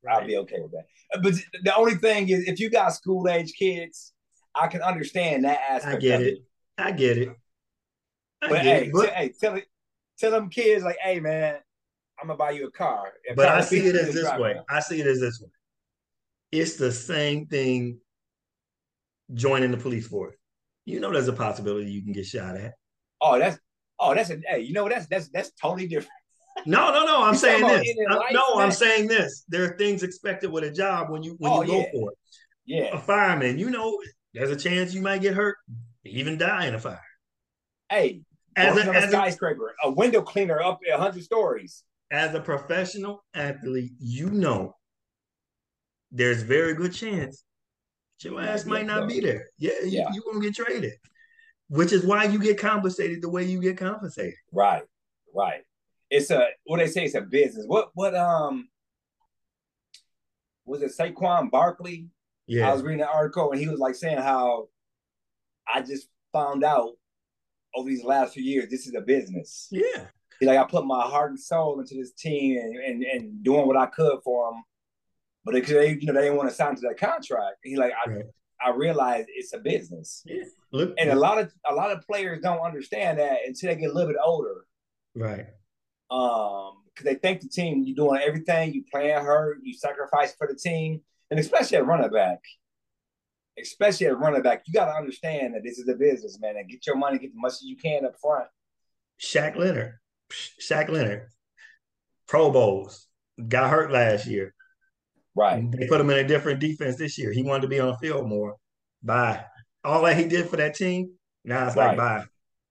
[0.05, 0.17] Right.
[0.17, 0.87] I'll be okay with that.
[1.15, 4.13] Uh, but the only thing is, if you got school age kids,
[4.55, 5.97] I can understand that aspect.
[5.97, 6.27] I get it.
[6.27, 6.39] it.
[6.79, 7.29] I get it.
[8.43, 8.93] I but get hey, it.
[8.93, 9.67] But, t- hey, tell it,
[10.19, 11.59] tell them kids like, hey, man,
[12.21, 13.13] I'm gonna buy you a car.
[13.37, 14.57] but I see it as this way.
[14.69, 15.51] I see it as this way.
[16.51, 17.99] It's the same thing
[19.35, 20.35] joining the police force
[20.89, 22.73] you know there's a possibility you can get shot at.
[23.21, 23.59] Oh, that's
[23.99, 26.13] oh, that's a hey, you know that's that's that's totally different.
[26.67, 27.23] No, no, no.
[27.23, 27.97] I'm you saying this.
[28.11, 28.57] Life, no.
[28.57, 29.45] I'm saying this.
[29.49, 31.91] There are things expected with a job when you when oh, you go yeah.
[31.93, 32.19] for it.
[32.67, 32.97] Yeah.
[32.97, 33.99] A fireman, you know,
[34.35, 35.57] there's a chance you might get hurt,
[36.05, 37.01] even die in a fire.
[37.89, 38.21] Hey,
[38.57, 41.85] as a, as a skyscraper, a, a window cleaner up hundred stories.
[42.11, 44.75] As a professional athlete, you know
[46.11, 47.45] there's very good chance
[48.21, 49.47] your ass might not be there.
[49.59, 50.09] Yeah, you, yeah.
[50.13, 50.93] you gonna get traded.
[51.69, 54.35] Which is why you get compensated the way you get compensated.
[54.53, 54.85] Right,
[55.35, 55.63] right.
[56.11, 57.05] It's a what they say.
[57.05, 57.67] It's a business.
[57.67, 58.69] What what um
[60.65, 62.09] was it Saquon Barkley?
[62.47, 64.69] Yeah, I was reading an article and he was like saying how
[65.73, 66.93] I just found out
[67.75, 69.69] over these last few years this is a business.
[69.71, 70.07] Yeah,
[70.41, 73.67] He's like I put my heart and soul into this team and and, and doing
[73.67, 74.63] what I could for them
[75.51, 77.57] but they, you know, they didn't want to sign to that contract.
[77.63, 78.25] He like, I, right.
[78.65, 80.23] I realized it's a business.
[80.27, 80.45] Yeah.
[80.73, 83.91] Look, and a lot of a lot of players don't understand that until they get
[83.91, 84.65] a little bit older.
[85.15, 85.47] Right.
[86.11, 90.49] Um, because they think the team, you're doing everything, you playing hurt, you sacrifice for
[90.49, 92.41] the team, and especially at running back.
[93.61, 96.69] Especially at running back, you got to understand that this is a business, man, and
[96.69, 98.47] get your money, get as much as you can up front.
[99.21, 99.95] Shaq Leonard,
[100.61, 101.29] Shaq Leonard,
[102.27, 103.07] Pro Bowls,
[103.49, 104.55] got hurt last year
[105.39, 105.71] Right.
[105.71, 107.33] They put him in a different defense this year.
[107.33, 108.57] He wanted to be on the field more.
[109.05, 109.45] Bye.
[109.85, 111.13] All that he did for that team,
[111.45, 111.97] now it's right.
[111.97, 112.25] like bye.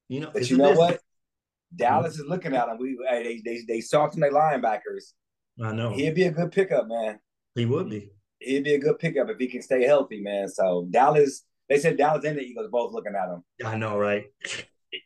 [0.09, 0.99] You know, but you know what?
[1.73, 2.23] Dallas mm-hmm.
[2.23, 2.77] is looking at him.
[2.77, 5.13] We they they they softened their linebackers.
[5.63, 5.93] I know.
[5.93, 7.19] He'd be a good pickup, man.
[7.55, 8.11] He would be.
[8.39, 10.49] He'd be a good pickup if he can stay healthy, man.
[10.49, 13.43] So Dallas, they said Dallas and the Eagles both looking at him.
[13.65, 14.25] I know, right?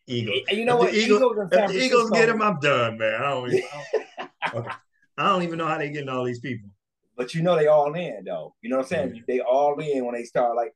[0.07, 0.41] Eagles.
[0.49, 0.91] And you know if what?
[0.93, 3.21] The Eagles, Eagles if the Eagles get him, I'm done, man.
[3.21, 4.75] I don't, even, I don't, okay.
[5.17, 6.69] I don't even know how they getting all these people.
[7.15, 8.55] But you know they all in though.
[8.61, 9.15] You know what I'm saying?
[9.15, 9.21] Yeah.
[9.27, 10.55] They all in when they start.
[10.55, 10.73] Like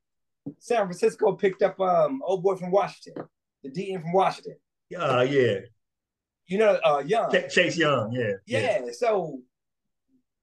[0.58, 3.24] San Francisco picked up um old boy from Washington,
[3.62, 4.56] the DN from Washington.
[4.96, 5.58] Uh yeah.
[6.46, 7.30] You know, uh Young.
[7.50, 8.32] Chase Young, yeah.
[8.46, 8.80] Yeah.
[8.84, 8.92] yeah.
[8.92, 9.40] So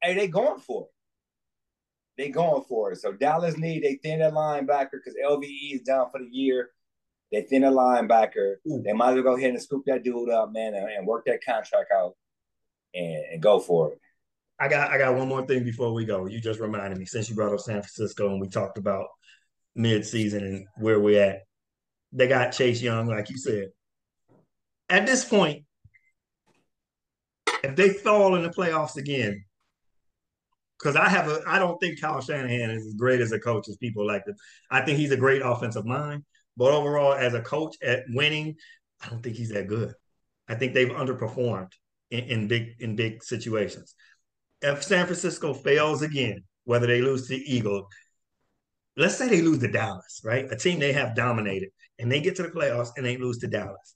[0.02, 0.90] hey, they going for it.
[2.18, 2.98] They going for it.
[2.98, 6.70] So Dallas need they thin that linebacker because LVE is down for the year.
[7.32, 8.56] They thin a linebacker.
[8.68, 8.84] Ooh.
[8.84, 11.26] They might as well go ahead and scoop that dude up, man, and, and work
[11.26, 12.16] that contract out
[12.94, 14.00] and, and go for it.
[14.60, 16.28] I got I got one more thing before we go.
[16.28, 19.08] You just reminded me since you brought up San Francisco and we talked about
[19.76, 21.40] mid-season and where we're at.
[22.12, 23.70] They got Chase Young, like you said.
[24.90, 25.66] At this point,
[27.64, 29.44] if they fall in the playoffs again,
[30.78, 33.68] because I have a I don't think Kyle Shanahan is as great as a coach
[33.70, 34.34] as people like to.
[34.70, 36.24] I think he's a great offensive mind,
[36.58, 38.56] but overall, as a coach at winning,
[39.02, 39.94] I don't think he's that good.
[40.48, 41.72] I think they've underperformed
[42.12, 43.96] in, in big in big situations.
[44.64, 47.86] If San Francisco fails again, whether they lose to the Eagles,
[48.96, 50.50] let's say they lose to Dallas, right?
[50.52, 53.48] A team they have dominated, and they get to the playoffs and they lose to
[53.48, 53.96] Dallas.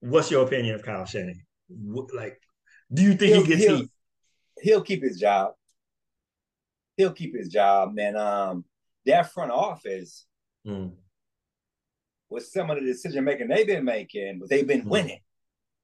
[0.00, 1.44] What's your opinion of Kyle Shanahan?
[2.14, 2.40] Like,
[2.92, 3.90] do you think he'll, he gets he'll, heat?
[4.62, 5.52] He'll keep his job.
[6.96, 8.16] He'll keep his job, man.
[8.16, 8.64] Um,
[9.04, 10.26] that front office
[10.66, 10.92] mm.
[12.30, 14.88] with some of the decision making they've been making, but they've been mm.
[14.90, 15.20] winning.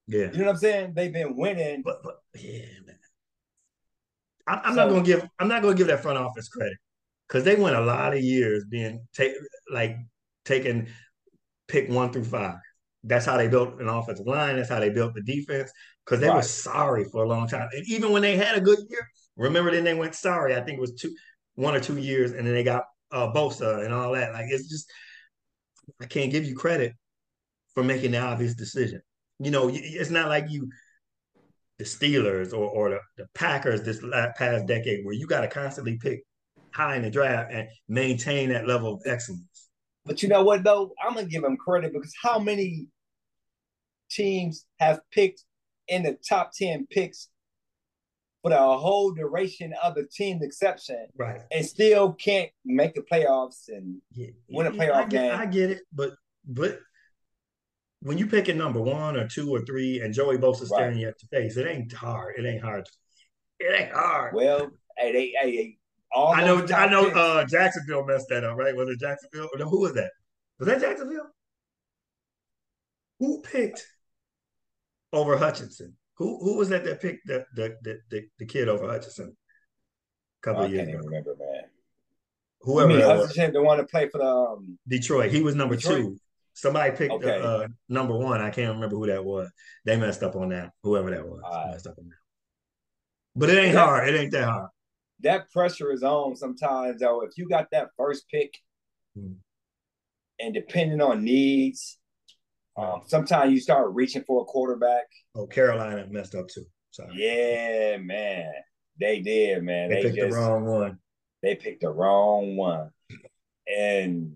[0.07, 0.93] Yeah, you know what I'm saying?
[0.95, 1.83] They've been winning.
[1.83, 2.97] But, but yeah, man.
[4.47, 5.27] I, am so, not gonna give.
[5.39, 6.77] I'm not gonna give that front office credit
[7.29, 9.33] because they went a lot of years being take
[9.73, 9.97] like
[10.45, 10.89] taking
[11.69, 12.57] pick one through five.
[13.05, 14.57] That's how they built an offensive line.
[14.57, 15.73] That's how they built the defense
[16.05, 16.37] because they right.
[16.37, 17.69] were sorry for a long time.
[17.73, 20.55] And even when they had a good year, remember then they went sorry.
[20.55, 21.15] I think it was two,
[21.55, 24.33] one or two years, and then they got uh, Bosa and all that.
[24.33, 24.91] Like it's just,
[26.01, 26.95] I can't give you credit
[27.75, 29.03] for making the obvious decision.
[29.39, 30.69] You know, it's not like you,
[31.83, 34.01] the Steelers or or the, the Packers this
[34.37, 36.23] past decade where you got to constantly pick
[36.73, 39.69] high in the draft and maintain that level of excellence.
[40.05, 42.87] But you know what though, I'm gonna give them credit because how many
[44.11, 45.45] teams have picked
[45.89, 47.29] in the top 10 picks
[48.43, 51.41] for the whole duration of the team's exception, right?
[51.51, 55.41] And still can't make the playoffs and yeah, win a playoff I get, game.
[55.41, 56.15] I get it, but
[56.47, 56.81] but
[58.03, 61.01] when you pick a number one or two or three, and Joey Bosa staring right.
[61.01, 62.35] you at the face, it ain't hard.
[62.37, 62.87] It ain't hard.
[63.61, 64.35] It ain't hard.
[64.35, 65.79] Well, hey, they, hey,
[66.13, 66.67] all I know.
[66.75, 67.09] I know.
[67.09, 68.75] Uh, Jacksonville messed that up, right?
[68.75, 69.49] Was it Jacksonville?
[69.57, 70.11] No, who was that?
[70.59, 71.29] Was that Jacksonville?
[73.21, 73.87] Who picked
[75.13, 75.97] over Hutchinson?
[76.17, 79.37] Who who was that that picked the the the, the, the kid over Hutchinson?
[80.43, 80.99] A couple oh, of years I can't ago.
[80.99, 81.63] even remember, man.
[82.63, 84.79] Whoever you mean Hutchinson, the one to play for the um...
[84.89, 85.31] Detroit.
[85.31, 85.99] He was number Detroit?
[85.99, 86.19] two.
[86.55, 87.41] Somebody picked okay.
[87.41, 88.41] uh, number one.
[88.41, 89.51] I can't remember who that was.
[89.85, 90.73] They messed up on that.
[90.83, 91.41] Whoever that was
[91.71, 92.17] messed up on that.
[93.35, 94.09] But it ain't hard.
[94.09, 94.69] It ain't that hard.
[95.21, 97.23] That pressure is on sometimes, though.
[97.23, 98.55] If you got that first pick,
[99.17, 99.35] hmm.
[100.41, 101.99] and depending on needs,
[102.77, 105.05] um, sometimes you start reaching for a quarterback.
[105.35, 106.65] Oh, Carolina messed up too.
[106.91, 107.13] Sorry.
[107.15, 108.53] Yeah, man.
[109.01, 109.89] They did, man.
[109.89, 110.99] They, they picked just, the wrong one.
[111.43, 112.91] They picked the wrong one.
[113.67, 114.35] And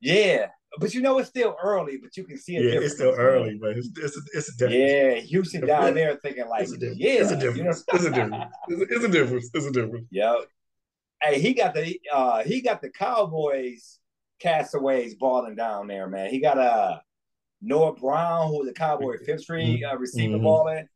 [0.00, 0.48] yeah,
[0.78, 2.64] but you know it's still early, but you can see it.
[2.64, 4.74] Yeah, it's still early, but it's it's a, it's a difference.
[4.74, 7.00] Yeah, Houston down there thinking like, it's a difference.
[7.00, 7.58] yeah, it's a difference.
[7.58, 7.70] You know?
[7.70, 8.54] it's a difference.
[8.68, 9.50] It's a, difference.
[9.54, 10.06] It's a difference.
[10.10, 10.36] Yep.
[11.22, 13.98] Hey, he got the uh he got the Cowboys
[14.40, 16.30] castaways balling down there, man.
[16.30, 16.98] He got a uh,
[17.62, 20.44] Noah Brown, who was a Cowboy fifth string uh, receiver mm-hmm.
[20.44, 20.88] balling.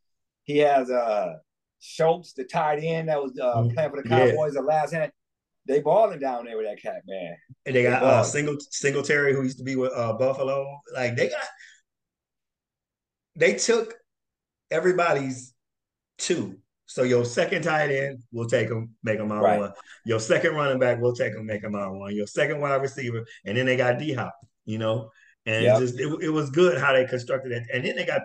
[0.44, 1.36] He has uh
[1.80, 3.74] Schultz, the tight end that was uh, mm-hmm.
[3.74, 4.60] playing for the Cowboys yeah.
[4.60, 5.12] the last hand.
[5.68, 7.36] They balling down there with that cat, man.
[7.66, 10.66] And they got uh, single Singletary, who used to be with uh, Buffalo.
[10.94, 11.44] Like they got,
[13.36, 13.94] they took
[14.70, 15.54] everybody's
[16.16, 16.58] two.
[16.86, 19.60] So your second tight end, we'll take them, make them our right.
[19.60, 19.72] one.
[20.06, 22.16] Your second running back, we'll take them, make them our one.
[22.16, 24.34] Your second wide receiver, and then they got D Hop.
[24.64, 25.10] You know,
[25.44, 25.78] and yep.
[25.80, 27.64] just it, it was good how they constructed it.
[27.72, 28.22] And then they got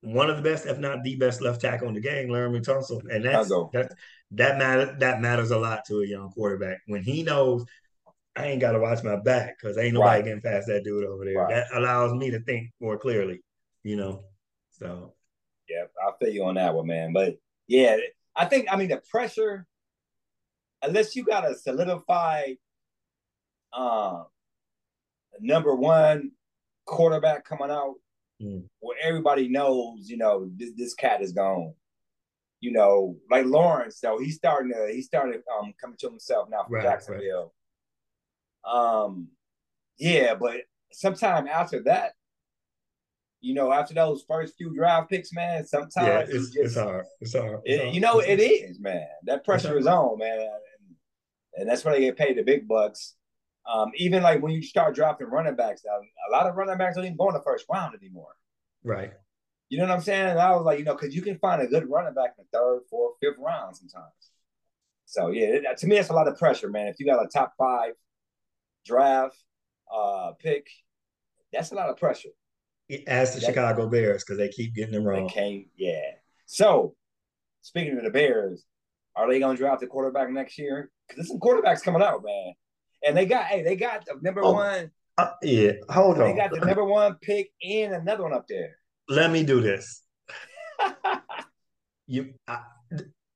[0.00, 3.02] one of the best, if not the best, left tackle in the game, Laremy Tunsil,
[3.12, 3.94] and that's that
[4.32, 7.64] that matter that matters a lot to a young quarterback when he knows
[8.38, 10.24] I ain't got to watch my back because ain't nobody right.
[10.24, 11.38] getting past that dude over there.
[11.38, 11.50] Right.
[11.50, 13.42] That allows me to think more clearly,
[13.82, 14.22] you know.
[14.70, 15.14] So,
[15.68, 17.12] yeah, I'll feel you on that one, man.
[17.12, 17.96] But yeah,
[18.36, 19.66] I think I mean the pressure,
[20.82, 22.58] unless you got a solidified
[23.72, 24.22] uh,
[25.40, 26.30] number one
[26.86, 27.96] quarterback coming out
[28.42, 28.62] mm.
[28.80, 31.74] where everybody knows, you know, this, this cat is gone.
[32.60, 36.64] You know, like Lawrence, though, he's starting to he's starting um coming to himself now
[36.64, 37.54] from right, Jacksonville.
[38.66, 39.04] Right.
[39.04, 39.28] Um,
[39.98, 40.62] yeah, but
[40.92, 42.12] sometime after that,
[43.40, 47.04] you know, after those first few draft picks, man, sometimes yeah, it's, just, it's hard.
[47.20, 47.60] It's hard.
[47.64, 47.94] It's it, hard.
[47.94, 49.06] You know, it is, man.
[49.22, 50.50] That pressure is on, man, and,
[51.54, 53.14] and that's why they get paid the big bucks.
[53.72, 56.96] Um, even like when you start dropping running backs, now, a lot of running backs
[56.96, 58.34] don't even go in the first round anymore.
[58.82, 59.12] Right.
[59.68, 60.30] You know what I'm saying?
[60.30, 62.44] And I was like, you know, because you can find a good running back in
[62.50, 64.12] the third, fourth, fifth round sometimes.
[65.04, 66.86] So yeah, to me, it's a lot of pressure, man.
[66.86, 67.92] If you got a top five
[68.86, 69.36] draft
[69.92, 70.66] uh, pick,
[71.52, 72.30] that's a lot of pressure.
[73.06, 75.30] As the Chicago Bears, because they keep getting them wrong.
[75.34, 76.12] They yeah.
[76.46, 76.94] So
[77.60, 78.64] speaking of the Bears,
[79.14, 80.90] are they going to draft the quarterback next year?
[81.06, 82.54] Because there's some quarterbacks coming out, man.
[83.04, 84.90] And they got, hey, they got the number oh, one.
[85.16, 86.30] Uh, yeah, hold on.
[86.30, 88.76] They got the number one pick and another one up there.
[89.08, 90.02] Let me do this.
[92.06, 92.60] you, I,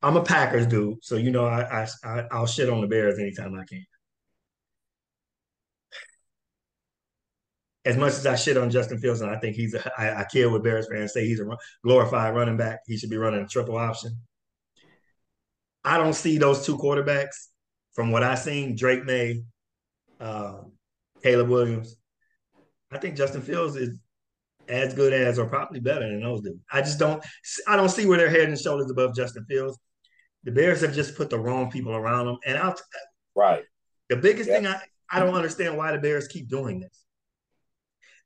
[0.03, 3.55] am a Packers dude, so you know I, I I'll shit on the Bears anytime
[3.59, 3.85] I can.
[7.85, 10.27] As much as I shit on Justin Fields, and I think he's a, I, I
[10.31, 11.47] kill with Bears fans say he's a
[11.83, 12.81] glorified running back.
[12.87, 14.17] He should be running a triple option.
[15.85, 17.49] I don't see those two quarterbacks
[17.93, 18.77] from what I've seen.
[18.77, 19.43] Drake Maye
[20.23, 20.73] um,
[21.23, 21.97] Caleb Williams.
[22.91, 23.97] I think Justin Fields is
[24.69, 26.61] as good as or probably better than those dudes.
[26.71, 27.25] I just don't
[27.67, 29.79] I don't see where they're head and shoulders above Justin Fields.
[30.45, 32.39] The Bears have just put the wrong people around them.
[32.47, 32.77] And I'll
[33.35, 33.65] right.
[34.09, 37.05] The biggest thing I, I don't understand why the Bears keep doing this.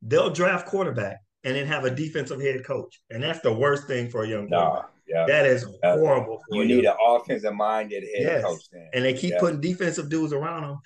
[0.03, 3.01] They'll draft quarterback and then have a defensive head coach.
[3.11, 5.25] And that's the worst thing for a young nah, yeah.
[5.27, 6.43] That is horrible.
[6.51, 8.45] you need an offensive minded head yes.
[8.45, 8.89] coach then.
[8.93, 10.81] And they keep putting defensive dudes around them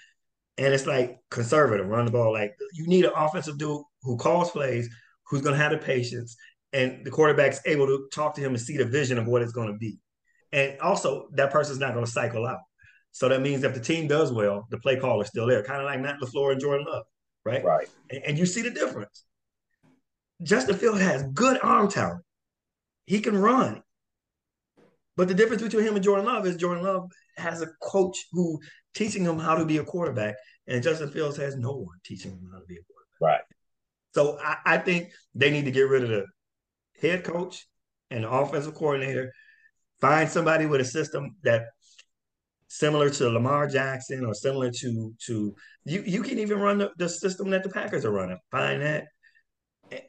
[0.61, 2.33] and it's like conservative, run the ball.
[2.33, 4.89] Like you need an offensive dude who calls plays,
[5.27, 6.37] who's going to have the patience,
[6.73, 9.53] and the quarterback's able to talk to him and see the vision of what it's
[9.53, 9.99] going to be.
[10.53, 12.61] And also, that person's not going to cycle out.
[13.13, 15.81] So that means if the team does well, the play call is still there, kind
[15.81, 17.05] of like Matt LaFleur and Jordan Love,
[17.45, 17.65] right?
[17.65, 17.89] Right.
[18.11, 19.25] And, and you see the difference.
[20.43, 22.23] Justin Field has good arm talent.
[23.07, 23.83] He can run.
[25.17, 28.61] But the difference between him and Jordan Love is Jordan Love has a coach who
[28.95, 30.35] teaching him how to be a quarterback,
[30.67, 33.21] and Justin Fields has no one teaching him how to be a quarterback.
[33.21, 33.41] Right.
[34.15, 36.27] So I, I think they need to get rid of the
[37.01, 37.67] head coach
[38.11, 39.33] and the offensive coordinator.
[40.01, 41.67] Find somebody with a system that
[42.69, 47.09] similar to Lamar Jackson or similar to to you you can even run the, the
[47.09, 48.39] system that the Packers are running.
[48.51, 49.07] Find that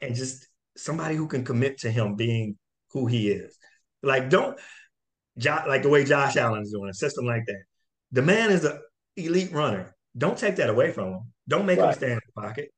[0.01, 2.57] and just somebody who can commit to him being
[2.91, 3.57] who he is.
[4.03, 4.57] Like don't
[5.43, 7.63] like the way Josh Allen is doing a system like that.
[8.11, 8.79] The man is an
[9.15, 9.95] elite runner.
[10.17, 11.33] Don't take that away from him.
[11.47, 11.89] Don't make right.
[11.89, 12.69] him stand in the pocket.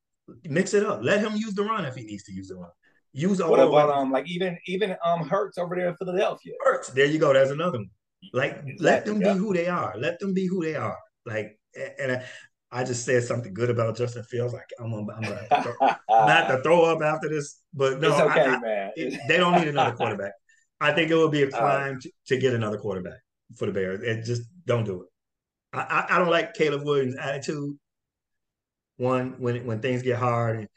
[0.45, 0.99] Mix it up.
[1.03, 2.69] Let him use the run if he needs to use the run.
[3.11, 3.51] Use all.
[3.51, 6.53] What about um like even even um Hurts over there in Philadelphia?
[6.63, 6.89] Hurts.
[6.89, 7.33] There you go.
[7.33, 7.89] That's another one.
[8.31, 9.33] Like exactly, let them yeah.
[9.33, 9.93] be who they are.
[9.97, 10.97] Let them be who they are.
[11.25, 11.59] Like
[11.99, 12.23] and I,
[12.71, 14.53] I just said something good about Justin Fields.
[14.53, 15.09] Like I'm, I'm,
[15.51, 18.91] I'm throw, not to throw up after this, but no, it's okay, I, man.
[18.95, 20.31] It, they don't need another quarterback.
[20.81, 23.19] I think it would be a crime uh, to, to, get another quarterback
[23.57, 24.01] for the Bears.
[24.01, 25.09] It just don't do it.
[25.73, 27.77] I, I don't like Caleb Williams' attitude.
[28.97, 30.67] One, when when things get hard and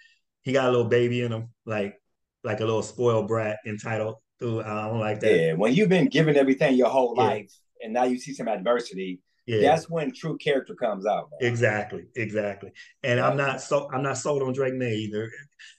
[0.42, 2.00] he got a little baby in him, like
[2.42, 4.16] like a little spoiled brat entitled.
[4.42, 5.36] Ooh, I don't like that.
[5.36, 7.22] Yeah, when you've been given everything your whole yeah.
[7.22, 9.60] life and now you see some adversity, yeah.
[9.60, 11.30] that's when true character comes out.
[11.30, 11.50] Man.
[11.50, 12.72] Exactly, exactly.
[13.02, 15.30] And I'm not so I'm not sold on Drake Maye either.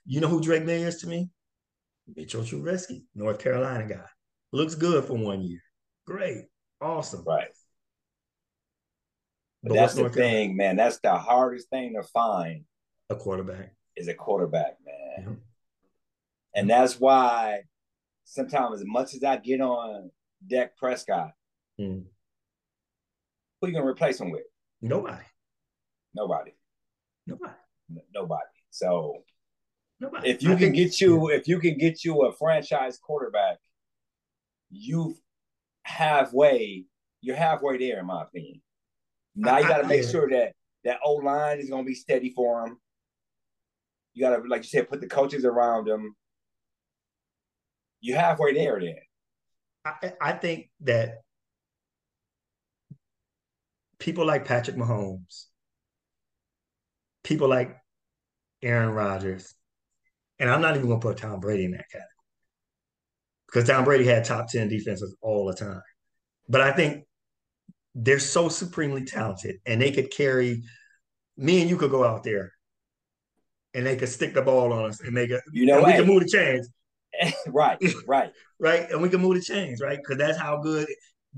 [0.06, 1.30] You know who Drake Maye is to me?
[2.16, 4.06] Mitchell Trubisky, North Carolina guy.
[4.54, 5.62] Looks good for one year.
[6.06, 6.46] Great,
[6.82, 7.24] awesome.
[7.26, 7.48] Right.
[9.64, 10.76] But, that's the thing, man.
[10.76, 12.64] That's the hardest thing to find.
[13.10, 15.26] A quarterback is a quarterback, man.
[15.26, 15.34] Mm-hmm.
[16.56, 17.62] And that's why
[18.26, 20.12] sometimes, as much as I get on
[20.46, 21.32] Dak Prescott,
[21.80, 22.04] mm.
[23.60, 24.44] who are you gonna replace him with?
[24.82, 25.24] Nobody.
[26.14, 26.52] Nobody.
[27.26, 27.54] Nobody.
[28.14, 28.42] Nobody.
[28.70, 29.24] So
[30.00, 30.30] Nobody.
[30.30, 31.38] if you I can get you, yeah.
[31.38, 33.58] if you can get you a franchise quarterback,
[34.70, 35.18] you've
[35.84, 36.86] halfway,
[37.22, 38.62] you're halfway there, in my opinion.
[39.38, 40.10] Now you got to make yeah.
[40.10, 42.78] sure that that O line is going to be steady for him.
[44.14, 46.16] You got to, like you said, put the coaches around him.
[48.02, 48.96] You halfway there, then.
[49.86, 51.20] I, I think that
[54.00, 55.46] people like Patrick Mahomes,
[57.24, 57.78] people like
[58.62, 59.54] Aaron Rodgers,
[60.40, 62.08] and I'm not even going to put Tom Brady in that category
[63.48, 65.82] because Tom Brady had top 10 defenses all the time.
[66.50, 67.07] But I think
[67.98, 70.64] they're so supremely talented and they could carry
[71.36, 72.54] me and you could go out there
[73.74, 76.06] and they could stick the ball on us and they could you know we can
[76.08, 76.70] move the chains.
[77.48, 78.32] right, right.
[78.60, 78.92] right.
[78.92, 79.98] And we can move the chains, right?
[79.98, 80.88] Because that's how good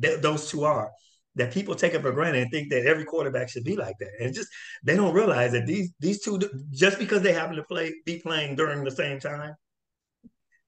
[0.01, 0.91] th- those two are.
[1.36, 4.10] That people take it for granted and think that every quarterback should be like that.
[4.20, 4.49] And just
[4.84, 6.39] they don't realize that these these two
[6.72, 9.53] just because they happen to play be playing during the same time,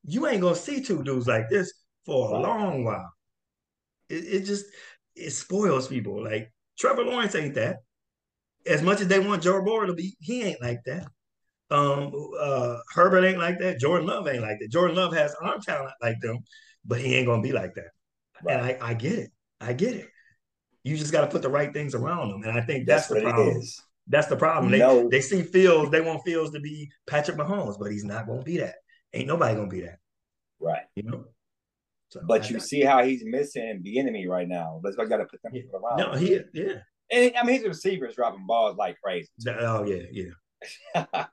[0.06, 1.74] you ain't gonna see two dudes like this
[2.06, 3.12] for a long while.
[4.08, 4.66] It, it just
[5.16, 6.24] it spoils people.
[6.24, 7.78] Like Trevor Lawrence ain't that.
[8.68, 11.07] As much as they want Joe Burrow to be, he ain't like that.
[11.72, 13.80] Um, uh, Herbert ain't like that.
[13.80, 14.70] Jordan Love ain't like that.
[14.70, 16.39] Jordan Love has arm talent like them,
[16.86, 17.89] but he ain't gonna be like that.
[18.43, 18.55] Right.
[18.55, 19.32] And I, I get it.
[19.59, 20.09] I get it.
[20.84, 23.22] You just got to put the right things around them, and I think that's, that's
[23.22, 23.62] the problem.
[24.07, 24.72] That's the problem.
[24.72, 25.07] They no.
[25.07, 25.91] they see Fields.
[25.91, 28.76] They want Fields to be Patrick Mahomes, but he's not gonna be that.
[29.14, 29.99] Ain't nobody gonna be that.
[30.59, 30.84] Right.
[30.95, 31.26] You know.
[32.12, 34.82] So but you see how he's missing the enemy right now.
[34.84, 35.62] That's why you got to put them yeah.
[35.74, 35.97] around.
[35.97, 36.74] No, he yeah.
[37.09, 39.30] And I mean, his receivers dropping balls like crazy.
[39.47, 41.05] Oh yeah, yeah.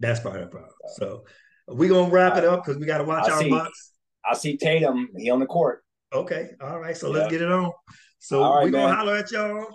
[0.00, 0.72] That's part of the problem.
[0.96, 1.24] So
[1.68, 3.92] we're gonna wrap it up because we got to watch I our see, Bucks.
[4.24, 5.10] I see Tatum.
[5.16, 5.84] He on the court.
[6.12, 6.50] Okay.
[6.62, 6.96] All right.
[6.96, 7.70] So let's get it on.
[8.20, 9.66] So right, we're gonna holler at y'all.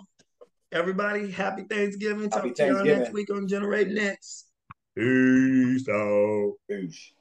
[0.72, 2.30] Everybody, happy Thanksgiving.
[2.30, 2.84] Happy Talk Thanksgiving.
[2.84, 4.46] to y'all next week on Generate Next.
[4.96, 6.52] Peace out.
[6.68, 7.12] Peace.